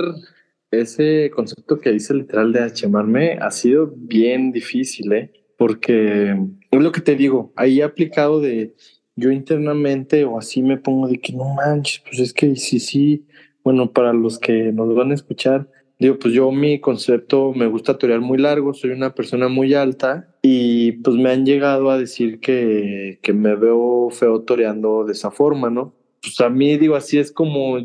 [0.71, 5.31] ese concepto que dice literal de achemarme ha sido bien difícil, ¿eh?
[5.59, 6.35] Porque
[6.71, 8.77] es lo que te digo, ahí he aplicado de
[9.15, 13.27] yo internamente o así me pongo de que no manches, pues es que sí, sí,
[13.63, 15.69] bueno, para los que nos van a escuchar,
[16.01, 20.35] digo, pues yo mi concepto me gusta torear muy largo, soy una persona muy alta
[20.43, 25.31] y pues me han llegado a decir que, que me veo feo toreando de esa
[25.31, 25.95] forma, ¿no?
[26.23, 27.79] Pues a mí digo, así es como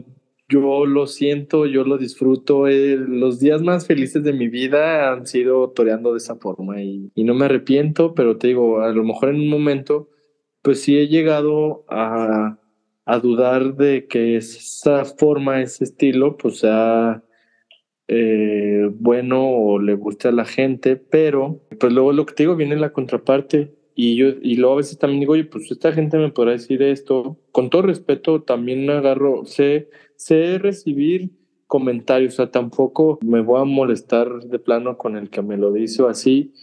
[0.48, 2.68] yo lo siento, yo lo disfruto.
[2.68, 7.12] Eh, los días más felices de mi vida han sido toreando de esa forma y,
[7.16, 10.10] y, no me arrepiento, pero te digo, a lo mejor en un momento,
[10.62, 12.60] pues sí he llegado a,
[13.06, 17.24] a dudar de que esa forma, ese estilo, pues sea
[18.08, 22.56] eh, bueno o le guste a la gente, pero pues luego lo que te digo
[22.56, 23.74] viene la contraparte.
[23.98, 26.82] Y yo, y luego a veces también digo, oye, pues esta gente me podrá decir
[26.84, 27.38] esto.
[27.52, 31.32] Con todo respeto, también agarro, sé, sé recibir
[31.68, 35.72] comentarios, o sea, tampoco me voy a molestar de plano con el que me lo
[35.72, 36.54] dice o así,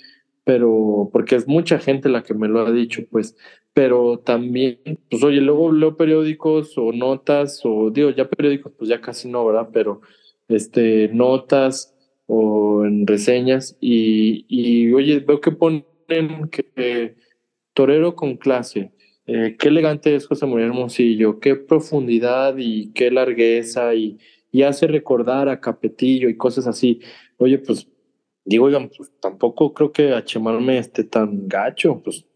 [0.45, 3.37] pero porque es mucha gente la que me lo ha dicho, pues,
[3.75, 4.79] pero también,
[5.11, 9.45] pues oye, luego leo periódicos o notas, o digo, ya periódicos, pues ya casi no,
[9.47, 9.69] ¿verdad?
[9.73, 10.03] Pero,
[10.53, 11.95] este, notas
[12.27, 15.85] o en reseñas y, oye, veo que ponen
[16.51, 17.17] que
[17.75, 18.93] torero con clase,
[19.27, 24.19] eh, qué elegante es José María Hermosillo, qué profundidad y qué largueza y,
[24.51, 27.01] y, hace recordar a Capetillo y cosas así.
[27.39, 27.89] Oye, pues
[28.45, 30.25] digo, oigan, pues tampoco creo que a
[30.79, 32.27] esté tan gacho, pues,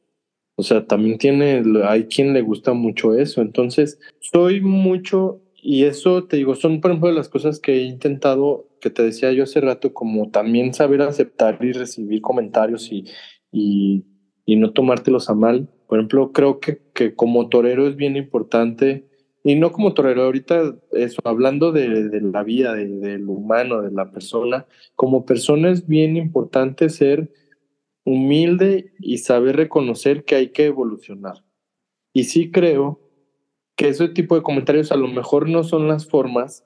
[0.57, 3.43] o sea, también tiene, hay quien le gusta mucho eso.
[3.43, 8.69] Entonces, soy mucho, y eso te digo, son por ejemplo las cosas que he intentado,
[8.81, 13.05] que te decía yo hace rato, como también saber aceptar y recibir comentarios y,
[13.51, 14.05] y,
[14.57, 19.09] no tomártelos a mal por ejemplo, creo que, que como torero es bien importante,
[19.43, 23.91] y no como torero, ahorita eso, hablando de, de la vida, de, del humano, de
[23.91, 27.33] la persona, como persona es bien importante ser
[28.05, 31.45] humilde y saber reconocer que hay que evolucionar.
[32.13, 33.06] Y sí creo
[33.77, 36.65] que ese tipo de comentarios a lo mejor no son las formas,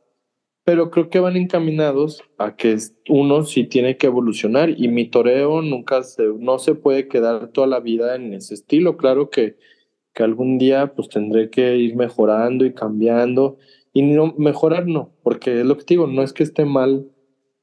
[0.65, 2.77] pero creo que van encaminados a que
[3.09, 7.67] uno sí tiene que evolucionar y mi toreo nunca se, no se puede quedar toda
[7.67, 8.97] la vida en ese estilo.
[8.97, 9.57] Claro que,
[10.15, 13.59] que algún día pues tendré que ir mejorando y cambiando
[13.93, 17.11] y no mejorar no, porque es lo que digo, no es que esté mal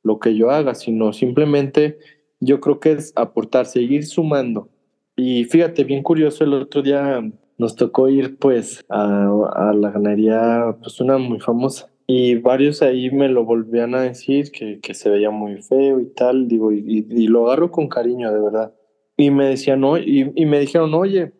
[0.03, 1.99] lo que yo haga, sino simplemente
[2.39, 4.69] yo creo que es aportar, seguir sumando.
[5.15, 7.21] Y fíjate, bien curioso, el otro día
[7.57, 13.11] nos tocó ir pues a, a la ganadería, pues una muy famosa y varios ahí
[13.11, 17.27] me lo volvían a decir que, que se veía muy feo y tal, digo, y,
[17.27, 18.73] lo agarro con cariño, de verdad.
[19.17, 21.33] Y me decían, no, y, y me dijeron, oye,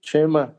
[0.00, 0.56] Chema,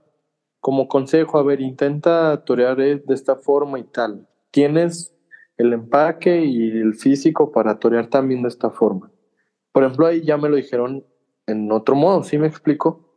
[0.59, 4.27] como consejo, a ver, intenta torear de esta forma y tal.
[4.51, 5.15] Tienes
[5.57, 9.11] el empaque y el físico para torear también de esta forma.
[9.71, 11.03] Por ejemplo, ahí ya me lo dijeron
[11.47, 13.09] en otro modo, ¿sí me explico?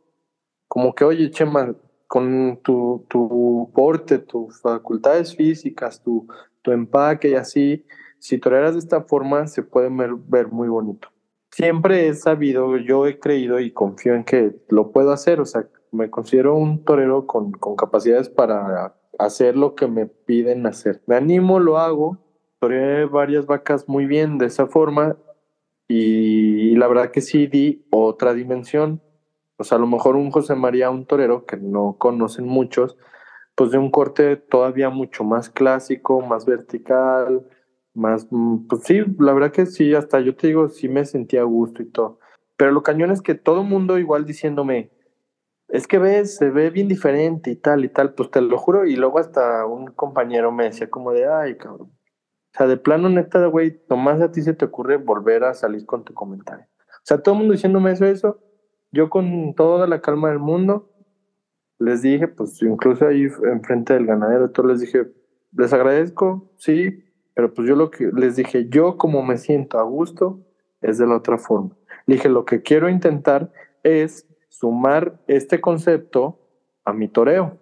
[0.67, 1.75] Como que, oye, Chema,
[2.09, 6.27] con tu, tu porte, tus facultades físicas, tu,
[6.63, 7.85] tu empaque y así,
[8.17, 11.09] si toreras de esta forma, se puede ver, muy bonito.
[11.51, 15.67] Siempre he sabido, yo he creído y confío en que lo puedo hacer, o sea,
[15.91, 21.03] me considero un torero con, con capacidades para hacer lo que me piden hacer.
[21.05, 22.17] Me animo, lo hago,
[22.59, 25.15] toreé varias vacas muy bien de esa forma
[25.87, 28.99] y, y la verdad que sí di otra dimensión
[29.59, 32.97] o sea, a lo mejor un José María, un torero que no conocen muchos,
[33.55, 37.45] pues de un corte todavía mucho más clásico, más vertical,
[37.93, 41.41] más, mm, pues sí, la verdad que sí, hasta yo te digo, sí me sentía
[41.41, 42.19] a gusto y todo.
[42.55, 44.91] Pero lo cañón es que todo el mundo igual diciéndome,
[45.67, 48.85] es que ves, se ve bien diferente y tal y tal, pues te lo juro.
[48.85, 51.91] Y luego hasta un compañero me decía como de, ay, cabrón.
[51.91, 55.85] O sea, de plano neta, güey, nomás a ti se te ocurre volver a salir
[55.85, 56.65] con tu comentario.
[56.87, 58.41] O sea, todo el mundo diciéndome eso, eso.
[58.91, 60.89] Yo con toda la calma del mundo
[61.77, 65.07] les dije, pues incluso ahí enfrente del ganadero, todo les dije,
[65.53, 69.83] les agradezco, sí, pero pues yo lo que les dije, yo como me siento a
[69.83, 70.41] gusto,
[70.81, 71.75] es de la otra forma.
[72.05, 73.51] Dije, lo que quiero intentar
[73.83, 76.39] es sumar este concepto
[76.83, 77.57] a mi toreo.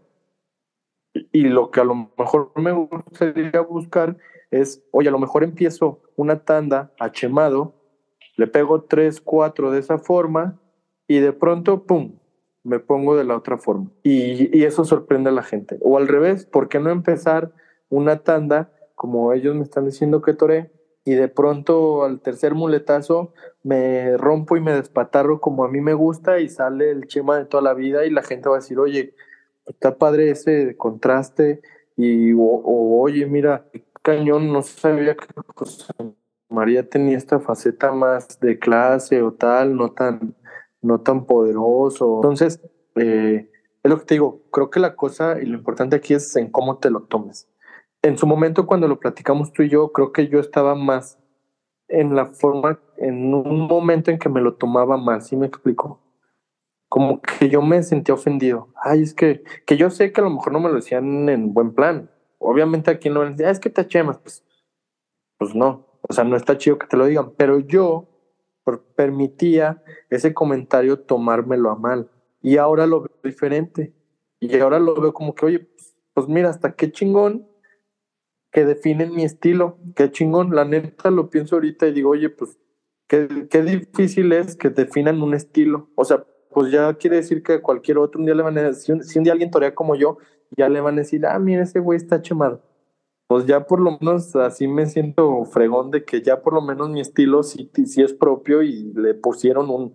[1.32, 4.18] Y lo que a lo mejor me gustaría buscar
[4.52, 7.76] es, oye, a lo mejor empiezo una tanda a chemado,
[8.36, 10.60] le pego tres, cuatro de esa forma
[11.08, 12.14] y de pronto, ¡pum!,
[12.64, 13.90] me pongo de la otra forma.
[14.04, 15.78] Y, y eso sorprende a la gente.
[15.82, 17.54] O al revés, ¿por qué no empezar
[17.90, 20.72] una tanda como ellos me están diciendo que toré?
[21.06, 23.32] Y de pronto al tercer muletazo
[23.64, 27.46] me rompo y me despatarro como a mí me gusta y sale el chema de
[27.46, 29.14] toda la vida y la gente va a decir, oye,
[29.66, 31.62] está padre ese contraste
[31.96, 32.62] y o,
[33.02, 33.66] oye, mira,
[34.02, 35.28] cañón, no sabía que
[36.50, 40.36] María tenía esta faceta más de clase o tal, no tan,
[40.82, 42.18] no tan poderoso.
[42.18, 42.62] Entonces,
[42.96, 43.50] eh,
[43.84, 46.52] es lo que te digo, creo que la cosa y lo importante aquí es en
[46.52, 47.50] cómo te lo tomes.
[48.02, 51.20] En su momento, cuando lo platicamos tú y yo, creo que yo estaba más
[51.88, 56.02] en la forma, en un momento en que me lo tomaba mal, ¿sí me explico?
[56.90, 58.70] Como que yo me sentía ofendido.
[58.82, 61.54] Ay, es que, que yo sé que a lo mejor no me lo decían en
[61.54, 62.10] buen plan.
[62.40, 64.44] Obviamente aquí no me decían, ah, es que te chemas, pues,
[65.38, 65.88] pues no.
[66.10, 68.08] O sea, no está chido que te lo digan, pero yo
[68.96, 72.10] permitía ese comentario tomármelo a mal.
[72.42, 73.94] Y ahora lo veo diferente.
[74.40, 77.48] Y ahora lo veo como que, oye, pues, pues mira, hasta qué chingón
[78.52, 79.78] que definen mi estilo.
[79.96, 82.58] Qué chingón, la neta lo pienso ahorita y digo, oye, pues
[83.08, 83.28] qué,
[83.64, 85.90] difícil es que definan un estilo.
[85.96, 89.04] O sea, pues ya quiere decir que cualquier otro un día le van a decir,
[89.04, 90.18] si un, día alguien torea como yo,
[90.56, 92.64] ya le van a decir, ah, mira, ese güey está chemado.
[93.28, 96.90] Pues ya por lo menos así me siento fregón de que ya por lo menos
[96.90, 99.94] mi estilo sí, sí es propio y le pusieron un...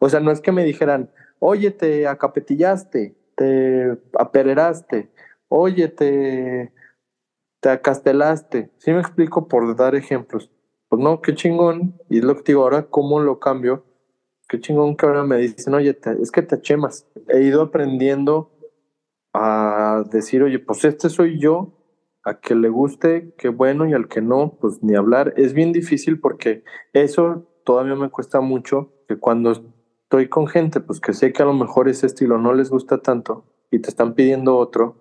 [0.00, 5.10] O sea, no es que me dijeran, oye, te acapetillaste, te apereraste,
[5.48, 6.72] oye, te
[7.62, 8.72] te acastelaste.
[8.78, 10.50] ¿Sí me explico por dar ejemplos?
[10.88, 11.96] Pues no, qué chingón.
[12.10, 13.84] Y es lo que digo, ahora cómo lo cambio.
[14.48, 17.06] Qué chingón que ahora me dicen, oye, es que te chemas.
[17.28, 18.50] He ido aprendiendo
[19.32, 21.81] a decir, oye, pues este soy yo,
[22.24, 25.34] a que le guste, qué bueno, y al que no, pues ni hablar.
[25.36, 31.00] Es bien difícil porque eso todavía me cuesta mucho, que cuando estoy con gente, pues
[31.00, 34.14] que sé que a lo mejor ese estilo no les gusta tanto y te están
[34.14, 34.96] pidiendo otro,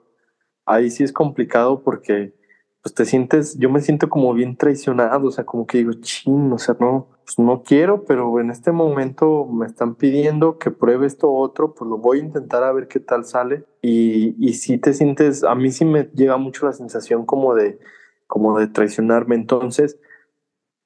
[0.65, 2.33] ahí sí es complicado porque
[2.81, 6.51] pues te sientes, yo me siento como bien traicionado, o sea, como que digo, ching,
[6.51, 11.07] o sea, no, pues no quiero, pero en este momento me están pidiendo que pruebe
[11.07, 13.65] esto otro, pues lo voy a intentar a ver qué tal sale.
[13.81, 17.79] Y, y si te sientes, a mí sí me llega mucho la sensación como de,
[18.27, 19.35] como de traicionarme.
[19.35, 19.99] Entonces,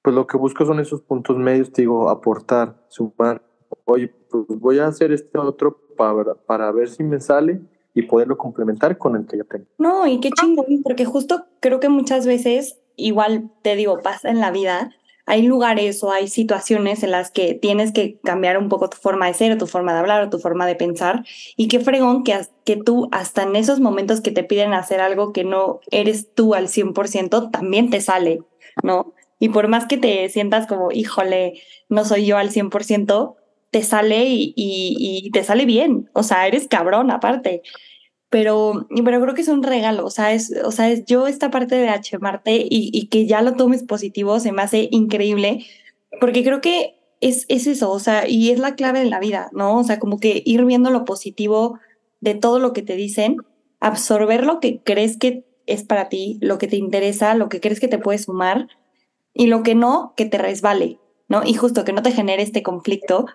[0.01, 3.41] pues lo que busco son esos puntos medios, te digo, aportar, sumar.
[3.85, 7.61] Oye, pues voy a hacer este otro para, para ver si me sale
[7.95, 9.65] y poderlo complementar con el que ya tengo.
[9.77, 14.41] No, y qué chingón, porque justo creo que muchas veces, igual te digo, pasa en
[14.41, 14.91] la vida,
[15.25, 19.27] hay lugares o hay situaciones en las que tienes que cambiar un poco tu forma
[19.27, 22.23] de ser, o tu forma de hablar, o tu forma de pensar, y qué fregón
[22.23, 26.33] que, que tú hasta en esos momentos que te piden hacer algo que no eres
[26.33, 28.41] tú al 100%, también te sale,
[28.83, 29.13] ¿no?
[29.39, 33.35] Y por más que te sientas como, híjole, no soy yo al 100%,
[33.71, 37.61] te sale y, y, te sale bien, o sea, eres cabrón aparte.
[38.35, 41.49] Pero, pero creo que es un regalo, o sea, es, o sea, es yo esta
[41.51, 45.65] parte de H Marte y, y que ya lo tomes positivo se me hace increíble,
[46.19, 49.47] porque creo que es, es eso, o sea, y es la clave de la vida,
[49.53, 49.79] ¿no?
[49.79, 51.79] O sea, como que ir viendo lo positivo
[52.19, 53.37] de todo lo que te dicen,
[53.79, 57.79] absorber lo que crees que es para ti, lo que te interesa, lo que crees
[57.79, 58.67] que te puede sumar
[59.33, 61.41] y lo que no, que te resbale, ¿no?
[61.45, 63.27] Y justo que no te genere este conflicto,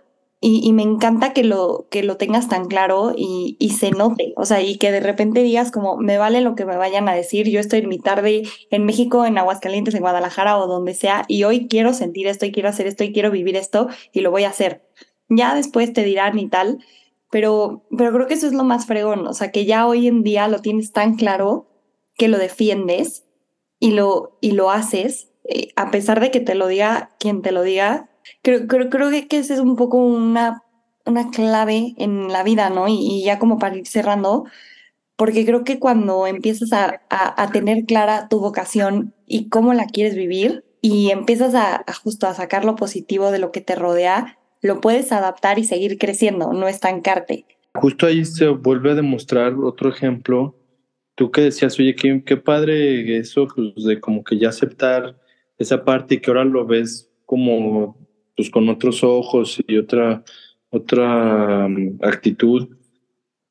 [0.43, 4.62] y, me encanta que lo, que lo tengas tan claro y, se note, o sea,
[4.62, 7.61] y que de repente digas como, me vale lo que me vayan a decir, yo
[7.61, 11.68] estoy en mi tarde en México, en Aguascalientes, en Guadalajara o donde sea, y hoy
[11.68, 14.49] quiero sentir esto, y quiero hacer esto, y quiero vivir esto, y lo voy a
[14.49, 14.88] hacer.
[15.28, 16.78] Ya después te dirán y tal,
[17.30, 20.22] pero, pero creo que eso es lo más fregón, o sea, que ya hoy en
[20.22, 21.68] día lo tienes tan claro
[22.16, 23.26] que lo defiendes
[23.78, 27.53] y lo, y lo haces, eh, a pesar de que te lo diga quien te
[27.53, 28.10] lo diga,
[28.43, 30.62] creo, creo, creo que esa es un poco una,
[31.07, 32.87] una clave en la vida, ¿no?
[32.89, 34.45] Y, ya como para ir cerrando,
[35.16, 40.14] porque creo que cuando empiezas a, a, tener clara tu vocación y cómo la quieres
[40.14, 44.81] vivir y empiezas a, justo a sacar lo positivo de lo que te rodea, lo
[44.81, 47.45] puedes adaptar y seguir creciendo, no estancarte.
[47.75, 50.57] Justo ahí se vuelve a demostrar otro ejemplo.
[51.14, 55.16] Tú que decías, oye, qué, qué padre eso, pues de como que ya aceptar
[55.59, 57.97] esa parte y que ahora lo ves como
[58.41, 60.24] pues con otros ojos y otra,
[60.70, 62.68] otra um, actitud.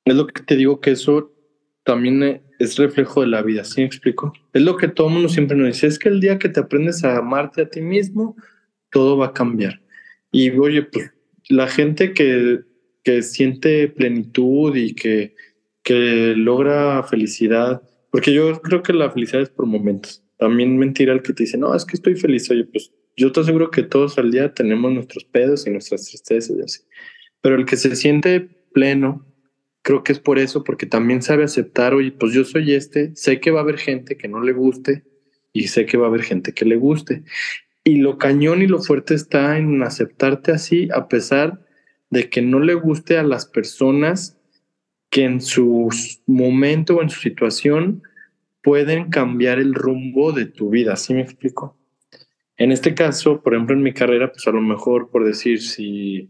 [0.04, 1.32] Es lo que te digo que eso
[1.84, 4.34] también es reflejo de la vida, ¿sí me explico?
[4.52, 6.60] Es lo que todo el mundo siempre nos dice, es que el día que te
[6.60, 8.36] aprendes a amarte a ti mismo,
[8.90, 9.80] todo va a cambiar.
[10.32, 11.12] Y oye, pues
[11.50, 12.62] la gente que,
[13.04, 15.36] que siente plenitud y que,
[15.84, 20.24] que logra felicidad, porque yo creo que la felicidad es por momentos.
[20.38, 22.50] También mentira el que te dice, no, es que estoy feliz.
[22.50, 26.58] Oye, pues yo te aseguro que todos al día tenemos nuestros pedos y nuestras tristezas
[26.58, 26.82] y así.
[27.42, 28.40] Pero el que se siente
[28.74, 29.26] pleno,
[29.82, 33.42] creo que es por eso, porque también sabe aceptar, oye, pues yo soy este, sé
[33.42, 35.04] que va a haber gente que no le guste
[35.52, 37.24] y sé que va a haber gente que le guste.
[37.84, 41.66] Y lo cañón y lo fuerte está en aceptarte así, a pesar
[42.10, 44.38] de que no le guste a las personas
[45.10, 45.90] que en su
[46.26, 48.02] momento o en su situación
[48.64, 50.96] pueden cambiar el rumbo de tu vida.
[50.96, 51.79] ¿Sí me explico?
[52.60, 56.30] En este caso, por ejemplo, en mi carrera, pues a lo mejor por decir, si,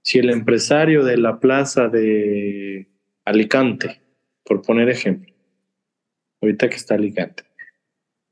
[0.00, 2.88] si el empresario de la plaza de
[3.24, 4.00] Alicante,
[4.44, 5.34] por poner ejemplo,
[6.40, 7.42] ahorita que está Alicante,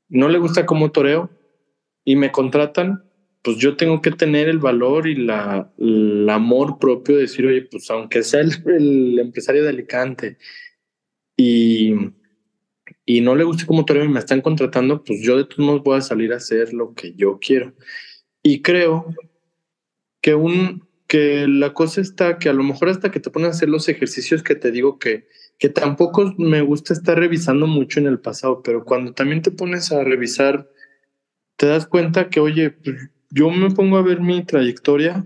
[0.07, 1.29] no le gusta cómo toreo
[2.05, 3.03] y me contratan,
[3.41, 7.63] pues yo tengo que tener el valor y la, el amor propio de decir, oye,
[7.63, 10.37] pues aunque sea el, el empresario de Alicante
[11.35, 11.93] y
[13.05, 15.83] y no le guste como toreo y me están contratando, pues yo de todos modos
[15.83, 17.73] voy a salir a hacer lo que yo quiero.
[18.41, 19.05] Y creo
[20.21, 23.51] que un que la cosa está que a lo mejor hasta que te pones a
[23.51, 25.27] hacer los ejercicios que te digo que
[25.59, 29.91] que tampoco me gusta estar revisando mucho en el pasado, pero cuando también te pones
[29.91, 30.69] a revisar
[31.57, 35.25] te das cuenta que oye, pues, yo me pongo a ver mi trayectoria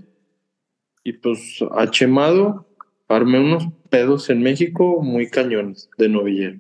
[1.04, 2.68] y pues a Chemado
[3.08, 6.60] armé unos pedos en México muy cañones de novillero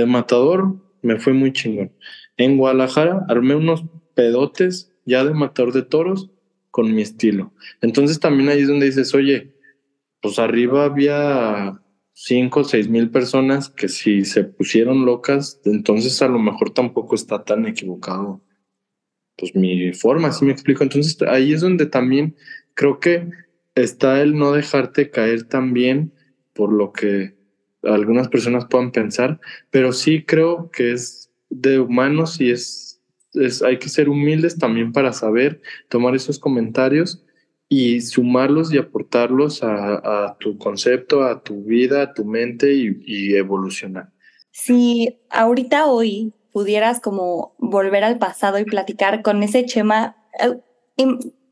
[0.00, 1.92] de matador me fue muy chingón.
[2.36, 3.84] En Guadalajara armé unos
[4.14, 6.30] pedotes ya de matador de toros
[6.70, 7.52] con mi estilo.
[7.80, 9.54] Entonces también ahí es donde dices, oye,
[10.20, 11.80] pues arriba había
[12.12, 17.14] cinco o seis mil personas que si se pusieron locas, entonces a lo mejor tampoco
[17.14, 18.42] está tan equivocado.
[19.36, 20.82] Pues mi forma, así me explico.
[20.82, 22.36] Entonces ahí es donde también
[22.74, 23.28] creo que
[23.74, 26.12] está el no dejarte caer también
[26.54, 27.35] por lo que
[27.86, 33.00] algunas personas puedan pensar, pero sí creo que es de humanos y es,
[33.34, 37.24] es hay que ser humildes también para saber tomar esos comentarios
[37.68, 43.34] y sumarlos y aportarlos a, tu concepto, a tu vida, a tu mente y, y
[43.34, 44.12] evolucionar.
[44.52, 50.60] Si ahorita hoy pudieras como volver al pasado y platicar con ese Chema, eh,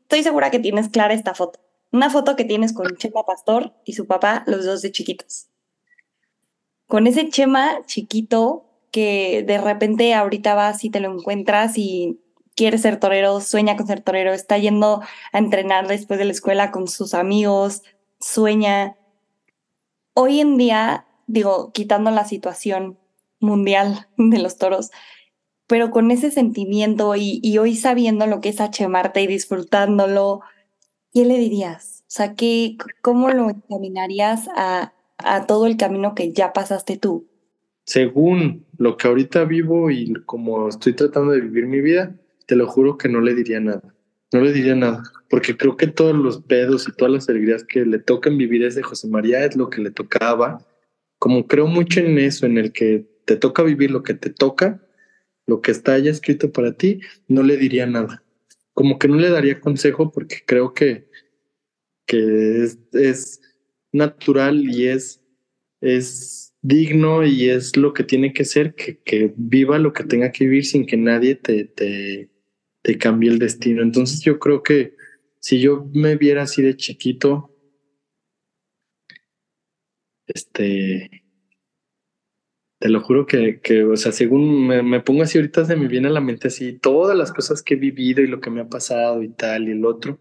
[0.03, 1.59] estoy segura que tienes clara esta foto.
[1.91, 5.49] Una foto que tienes con Chema Pastor y su papá, los dos de chiquitos
[6.87, 12.19] con ese Chema chiquito que de repente ahorita vas y te lo encuentras y
[12.55, 15.01] quiere ser torero, sueña con ser torero, está yendo
[15.33, 17.83] a entrenar después de la escuela con sus amigos,
[18.19, 18.95] sueña.
[20.13, 22.97] Hoy en día, digo, quitando la situación
[23.39, 24.91] mundial de los toros,
[25.67, 30.41] pero con ese sentimiento y, hoy sabiendo lo que es Marte y disfrutándolo,
[31.13, 32.03] ¿qué le dirías?
[32.03, 37.27] O sea, ¿qué, ¿cómo lo encaminarías a, a todo el camino que ya pasaste tú?
[37.85, 42.15] Según lo que ahorita vivo y como estoy tratando de vivir mi vida,
[42.47, 43.95] te lo juro que no le diría nada.
[44.31, 47.85] No le diría nada, porque creo que todos los pedos y todas las alegrías que
[47.85, 50.65] le tocan vivir es de José María, es lo que le tocaba.
[51.19, 54.81] Como creo mucho en eso, en el que te toca vivir lo que te toca,
[55.45, 58.23] lo que está ya escrito para ti, no le diría nada.
[58.73, 61.07] Como que no le daría consejo porque creo que,
[62.05, 63.41] que es, es
[63.95, 65.21] natural y es,
[65.81, 70.31] es digno y es lo que tiene que ser, que, que viva lo que tenga
[70.31, 72.29] que vivir sin que nadie te, te,
[72.81, 73.81] te cambie el destino.
[73.81, 74.95] Entonces yo creo que
[75.39, 77.51] si yo me viera así de chiquito,
[80.27, 81.23] este,
[82.79, 85.87] te lo juro que, que o sea, según me, me, pongo así ahorita se me
[85.87, 88.61] viene a la mente así todas las cosas que he vivido y lo que me
[88.61, 90.19] ha pasado y tal y el otro,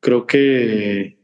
[0.00, 1.19] creo que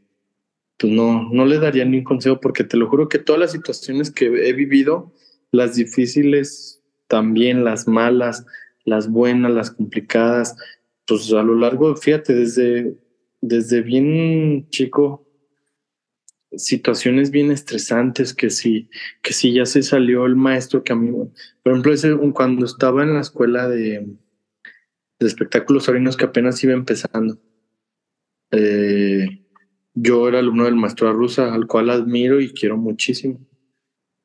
[0.79, 3.53] pues no, no le daría ni un consejo porque te lo juro que todas las
[3.53, 5.12] situaciones que he vivido,
[5.51, 8.47] las difíciles, también las malas,
[8.85, 10.57] las buenas, las complicadas,
[11.07, 12.97] pues a lo largo, fíjate, desde,
[13.41, 15.27] desde bien chico,
[16.53, 18.91] situaciones bien estresantes que sí,
[19.22, 21.11] que sí ya se salió el maestro que a mí,
[21.62, 24.07] por ejemplo, ese, cuando estaba en la escuela de,
[25.18, 27.39] de espectáculos orinos que apenas iba empezando,
[28.51, 29.45] eh,
[29.97, 33.40] yo era alumno del maestro Arruza, al cual admiro y quiero muchísimo.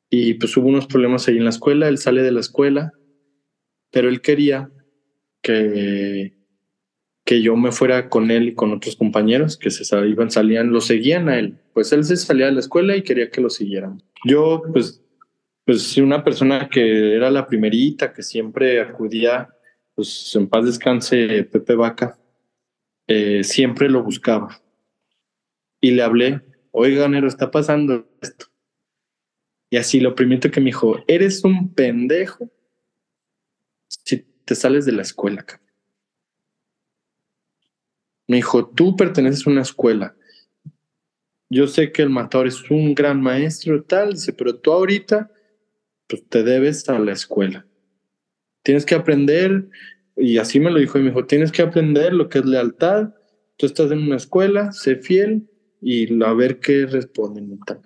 [0.10, 2.92] Y pues hubo unos problemas ahí en la escuela, él sale de la escuela,
[3.90, 4.70] pero él quería
[5.42, 6.34] que,
[7.24, 10.82] que yo me fuera con él y con otros compañeros que se iban, salían, lo
[10.82, 11.58] seguían a él.
[11.74, 14.04] Pues él se salía de la escuela y quería que lo siguieran.
[14.26, 15.02] Yo, pues,
[15.64, 19.48] pues una persona que era la primerita, que siempre acudía,
[19.96, 22.20] pues en paz descanse Pepe Vaca,
[23.08, 24.61] eh, siempre lo buscaba.
[25.82, 28.46] Y le hablé, oiga, Nero, está pasando esto.
[29.72, 32.52] Y así lo primero que me dijo, eres un pendejo
[33.88, 35.46] si te sales de la escuela.
[38.28, 40.16] Me dijo, tú perteneces a una escuela.
[41.50, 45.32] Yo sé que el matador es un gran maestro, tal, dice, pero tú ahorita
[46.08, 47.66] pues, te debes a la escuela.
[48.64, 49.68] Tienes que aprender,
[50.16, 53.16] y así me lo dijo, y me dijo, tienes que aprender lo que es lealtad.
[53.58, 55.51] Tú estás en una escuela, sé fiel
[55.82, 57.82] y a ver qué responden y tal.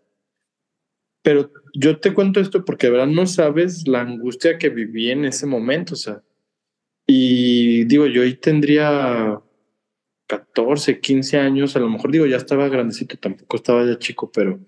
[1.23, 5.25] Pero yo te cuento esto porque de verdad no sabes la angustia que viví en
[5.25, 6.21] ese momento, o sea.
[7.07, 9.39] Y digo, yo ahí tendría
[10.27, 14.59] 14, 15 años, a lo mejor digo, ya estaba grandecito, tampoco estaba ya chico, pero,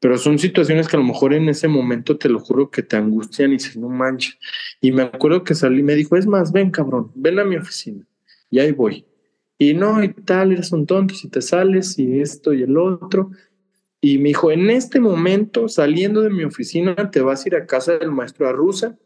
[0.00, 2.96] pero son situaciones que a lo mejor en ese momento te lo juro que te
[2.96, 4.38] angustian y dices, no manches.
[4.80, 8.06] Y me acuerdo que salí me dijo, es más, ven cabrón, ven a mi oficina.
[8.50, 9.04] Y ahí voy.
[9.58, 13.30] Y no, y tal, eres un tonto si te sales y esto y el otro.
[14.00, 17.66] Y me dijo, en este momento, saliendo de mi oficina, te vas a ir a
[17.66, 18.98] casa del maestro Arruza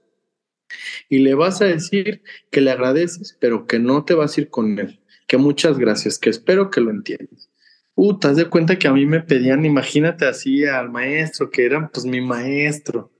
[1.08, 4.50] y le vas a decir que le agradeces, pero que no te vas a ir
[4.50, 5.00] con él.
[5.26, 7.50] Que muchas gracias, que espero que lo entiendas.
[7.94, 11.66] Uh, te das de cuenta que a mí me pedían, imagínate así al maestro, que
[11.66, 13.12] era pues mi maestro,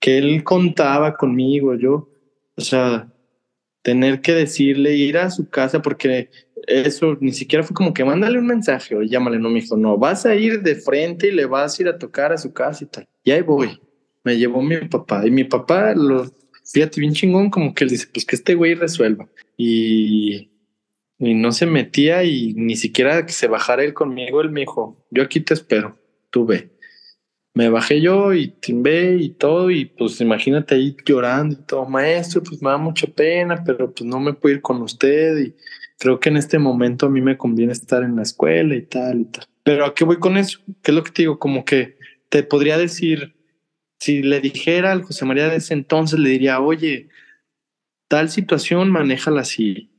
[0.00, 2.10] que él contaba conmigo, yo,
[2.56, 3.12] o sea,
[3.82, 6.30] tener que decirle, ir a su casa, porque
[6.66, 9.98] eso ni siquiera fue como que mándale un mensaje o llámale, no me dijo, no,
[9.98, 12.84] vas a ir de frente y le vas a ir a tocar a su casa
[12.84, 13.08] y tal.
[13.24, 13.80] Y ahí voy.
[14.24, 16.26] Me llevó mi papá y mi papá lo,
[16.64, 19.28] fíjate, bien chingón, como que él dice, pues que este güey resuelva.
[19.56, 20.50] Y,
[21.18, 25.04] y no se metía y ni siquiera que se bajara él conmigo, él me dijo,
[25.10, 25.98] yo aquí te espero,
[26.30, 26.70] tú ve.
[27.54, 32.42] Me bajé yo y timbé y todo, y pues imagínate ahí llorando y todo, maestro,
[32.42, 35.38] pues me da mucha pena, pero pues no me puedo ir con usted
[35.98, 39.20] creo que en este momento a mí me conviene estar en la escuela y tal
[39.20, 39.46] y tal.
[39.62, 40.60] Pero ¿a qué voy con eso?
[40.82, 41.38] ¿Qué es lo que te digo?
[41.38, 43.36] Como que te podría decir,
[43.98, 47.08] si le dijera al José María de ese entonces, le diría, oye,
[48.06, 49.90] tal situación, manéjala así,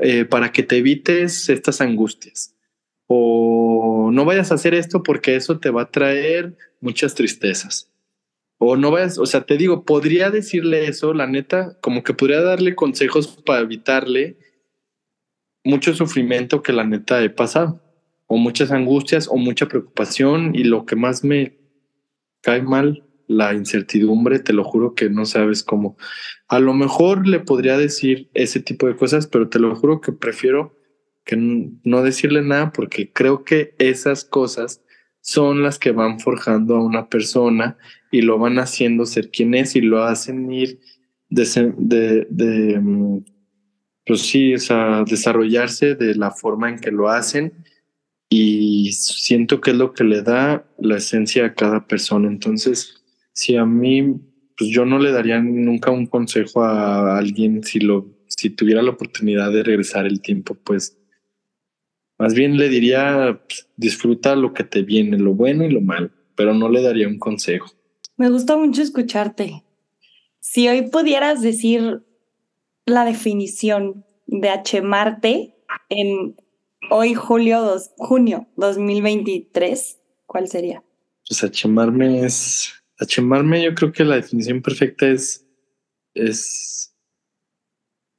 [0.00, 2.54] eh, para que te evites estas angustias.
[3.06, 7.90] O no vayas a hacer esto porque eso te va a traer muchas tristezas.
[8.58, 12.42] O no vayas, o sea, te digo, podría decirle eso, la neta, como que podría
[12.42, 14.36] darle consejos para evitarle
[15.68, 17.82] mucho sufrimiento que la neta he pasado,
[18.26, 21.58] o muchas angustias, o mucha preocupación, y lo que más me
[22.40, 25.98] cae mal, la incertidumbre, te lo juro que no sabes cómo.
[26.48, 30.12] A lo mejor le podría decir ese tipo de cosas, pero te lo juro que
[30.12, 30.74] prefiero
[31.26, 34.82] que no decirle nada porque creo que esas cosas
[35.20, 37.76] son las que van forjando a una persona
[38.10, 40.80] y lo van haciendo ser quien es y lo hacen ir
[41.28, 43.22] de, de, de
[44.08, 47.52] mm, pues sí, o sea, desarrollarse de la forma en que lo hacen
[48.28, 52.28] y siento que es lo que le da la esencia a cada persona.
[52.28, 53.02] Entonces,
[53.32, 54.20] si a mí,
[54.56, 58.90] pues yo no le daría nunca un consejo a alguien si lo, si tuviera la
[58.90, 60.98] oportunidad de regresar el tiempo, pues
[62.18, 66.10] más bien le diría, pues, disfruta lo que te viene, lo bueno y lo malo,
[66.34, 67.70] pero no le daría un consejo.
[68.16, 69.62] Me gusta mucho escucharte.
[70.40, 72.02] Si hoy pudieras decir
[72.88, 75.54] la definición de H-Marte
[75.88, 76.36] en
[76.90, 80.82] hoy julio dos, junio 2023, ¿cuál sería?
[81.28, 85.44] Pues H-Marme es H-Marme yo creo que la definición perfecta es
[86.14, 86.94] es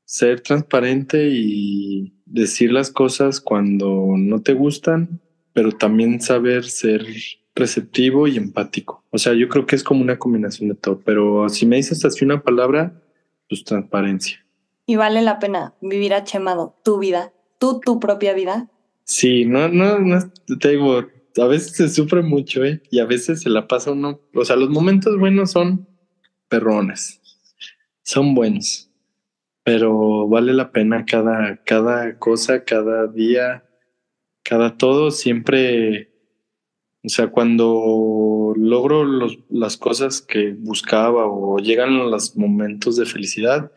[0.05, 5.22] ser transparente y decir las cosas cuando no te gustan,
[5.53, 7.05] pero también saber ser
[7.55, 9.03] receptivo y empático.
[9.11, 12.03] O sea, yo creo que es como una combinación de todo, pero si me dices
[12.05, 13.03] así una palabra,
[13.47, 14.43] pues transparencia.
[14.90, 18.72] Y vale la pena vivir achemado tu vida, tú tu propia vida.
[19.04, 20.18] Sí, no, no, no,
[20.60, 21.06] te digo,
[21.38, 22.82] a veces se sufre mucho, ¿eh?
[22.90, 25.88] Y a veces se la pasa uno, o sea, los momentos buenos son
[26.48, 27.22] perrones,
[28.02, 28.90] son buenos,
[29.62, 33.66] pero vale la pena cada, cada cosa, cada día,
[34.42, 36.10] cada todo, siempre
[37.04, 43.72] o sea, cuando logro los, las cosas que buscaba o llegan los momentos de felicidad,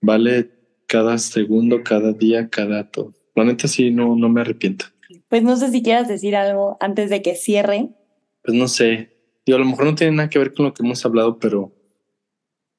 [0.00, 0.50] vale
[0.86, 3.14] cada segundo, cada día, cada todo.
[3.34, 4.86] La neta sí, no, no me arrepiento.
[5.28, 7.90] Pues no sé si quieras decir algo antes de que cierre.
[8.42, 9.16] Pues no sé.
[9.44, 11.72] Y a lo mejor no tiene nada que ver con lo que hemos hablado, pero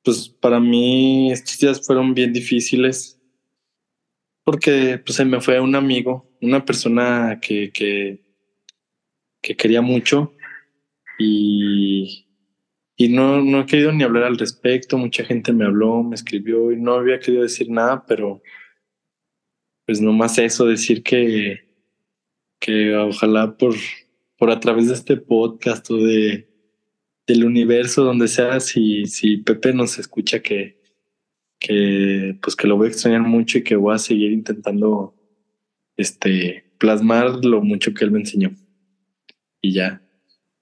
[0.04, 3.20] pues para mí estos días fueron bien difíciles
[4.44, 8.24] porque pues se me fue un amigo, una persona que, que,
[9.42, 10.34] que quería mucho
[11.20, 12.29] y,
[13.02, 14.98] y no, no he querido ni hablar al respecto.
[14.98, 18.42] Mucha gente me habló, me escribió y no había querido decir nada, pero
[19.86, 21.62] pues nomás eso, decir que,
[22.60, 23.74] que ojalá por,
[24.38, 26.50] por a través de este podcast o de
[27.26, 30.82] del universo, donde sea, si, si Pepe nos escucha que,
[31.58, 35.16] que pues que lo voy a extrañar mucho y que voy a seguir intentando
[35.96, 38.52] este plasmar lo mucho que él me enseñó.
[39.62, 40.02] Y ya.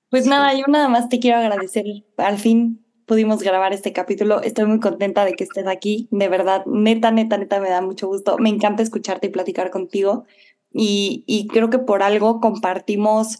[0.10, 1.86] Pues nada, yo nada más te quiero agradecer.
[2.18, 4.42] Al fin pudimos grabar este capítulo.
[4.42, 6.08] Estoy muy contenta de que estés aquí.
[6.12, 8.38] De verdad, neta, neta, neta, me da mucho gusto.
[8.38, 10.26] Me encanta escucharte y platicar contigo.
[10.72, 13.40] Y, y creo que por algo compartimos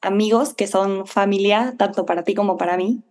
[0.00, 3.02] amigos que son familia, tanto para ti como para mí.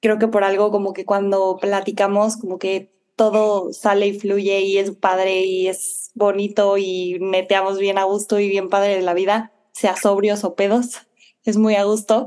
[0.00, 4.78] Creo que por algo como que cuando platicamos, como que todo sale y fluye y
[4.78, 9.14] es padre y es bonito y neteamos bien a gusto y bien padre de la
[9.14, 11.06] vida, sea sobrios o pedos,
[11.46, 12.26] es muy a gusto.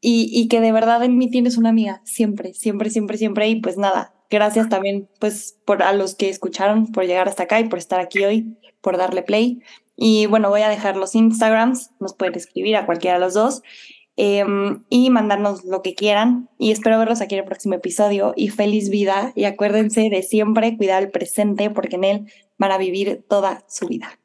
[0.00, 3.48] Y, y que de verdad en mí tienes una amiga, siempre, siempre, siempre, siempre.
[3.48, 7.60] Y pues nada, gracias también pues por a los que escucharon, por llegar hasta acá
[7.60, 9.60] y por estar aquí hoy, por darle play.
[9.96, 13.62] Y bueno, voy a dejar los Instagrams, nos pueden escribir a cualquiera de los dos
[14.16, 16.50] em, y mandarnos lo que quieran.
[16.58, 18.34] Y espero verlos aquí en el próximo episodio.
[18.36, 19.32] Y feliz vida.
[19.34, 23.86] Y acuérdense de siempre cuidar el presente porque en él van a vivir toda su
[23.86, 24.18] vida.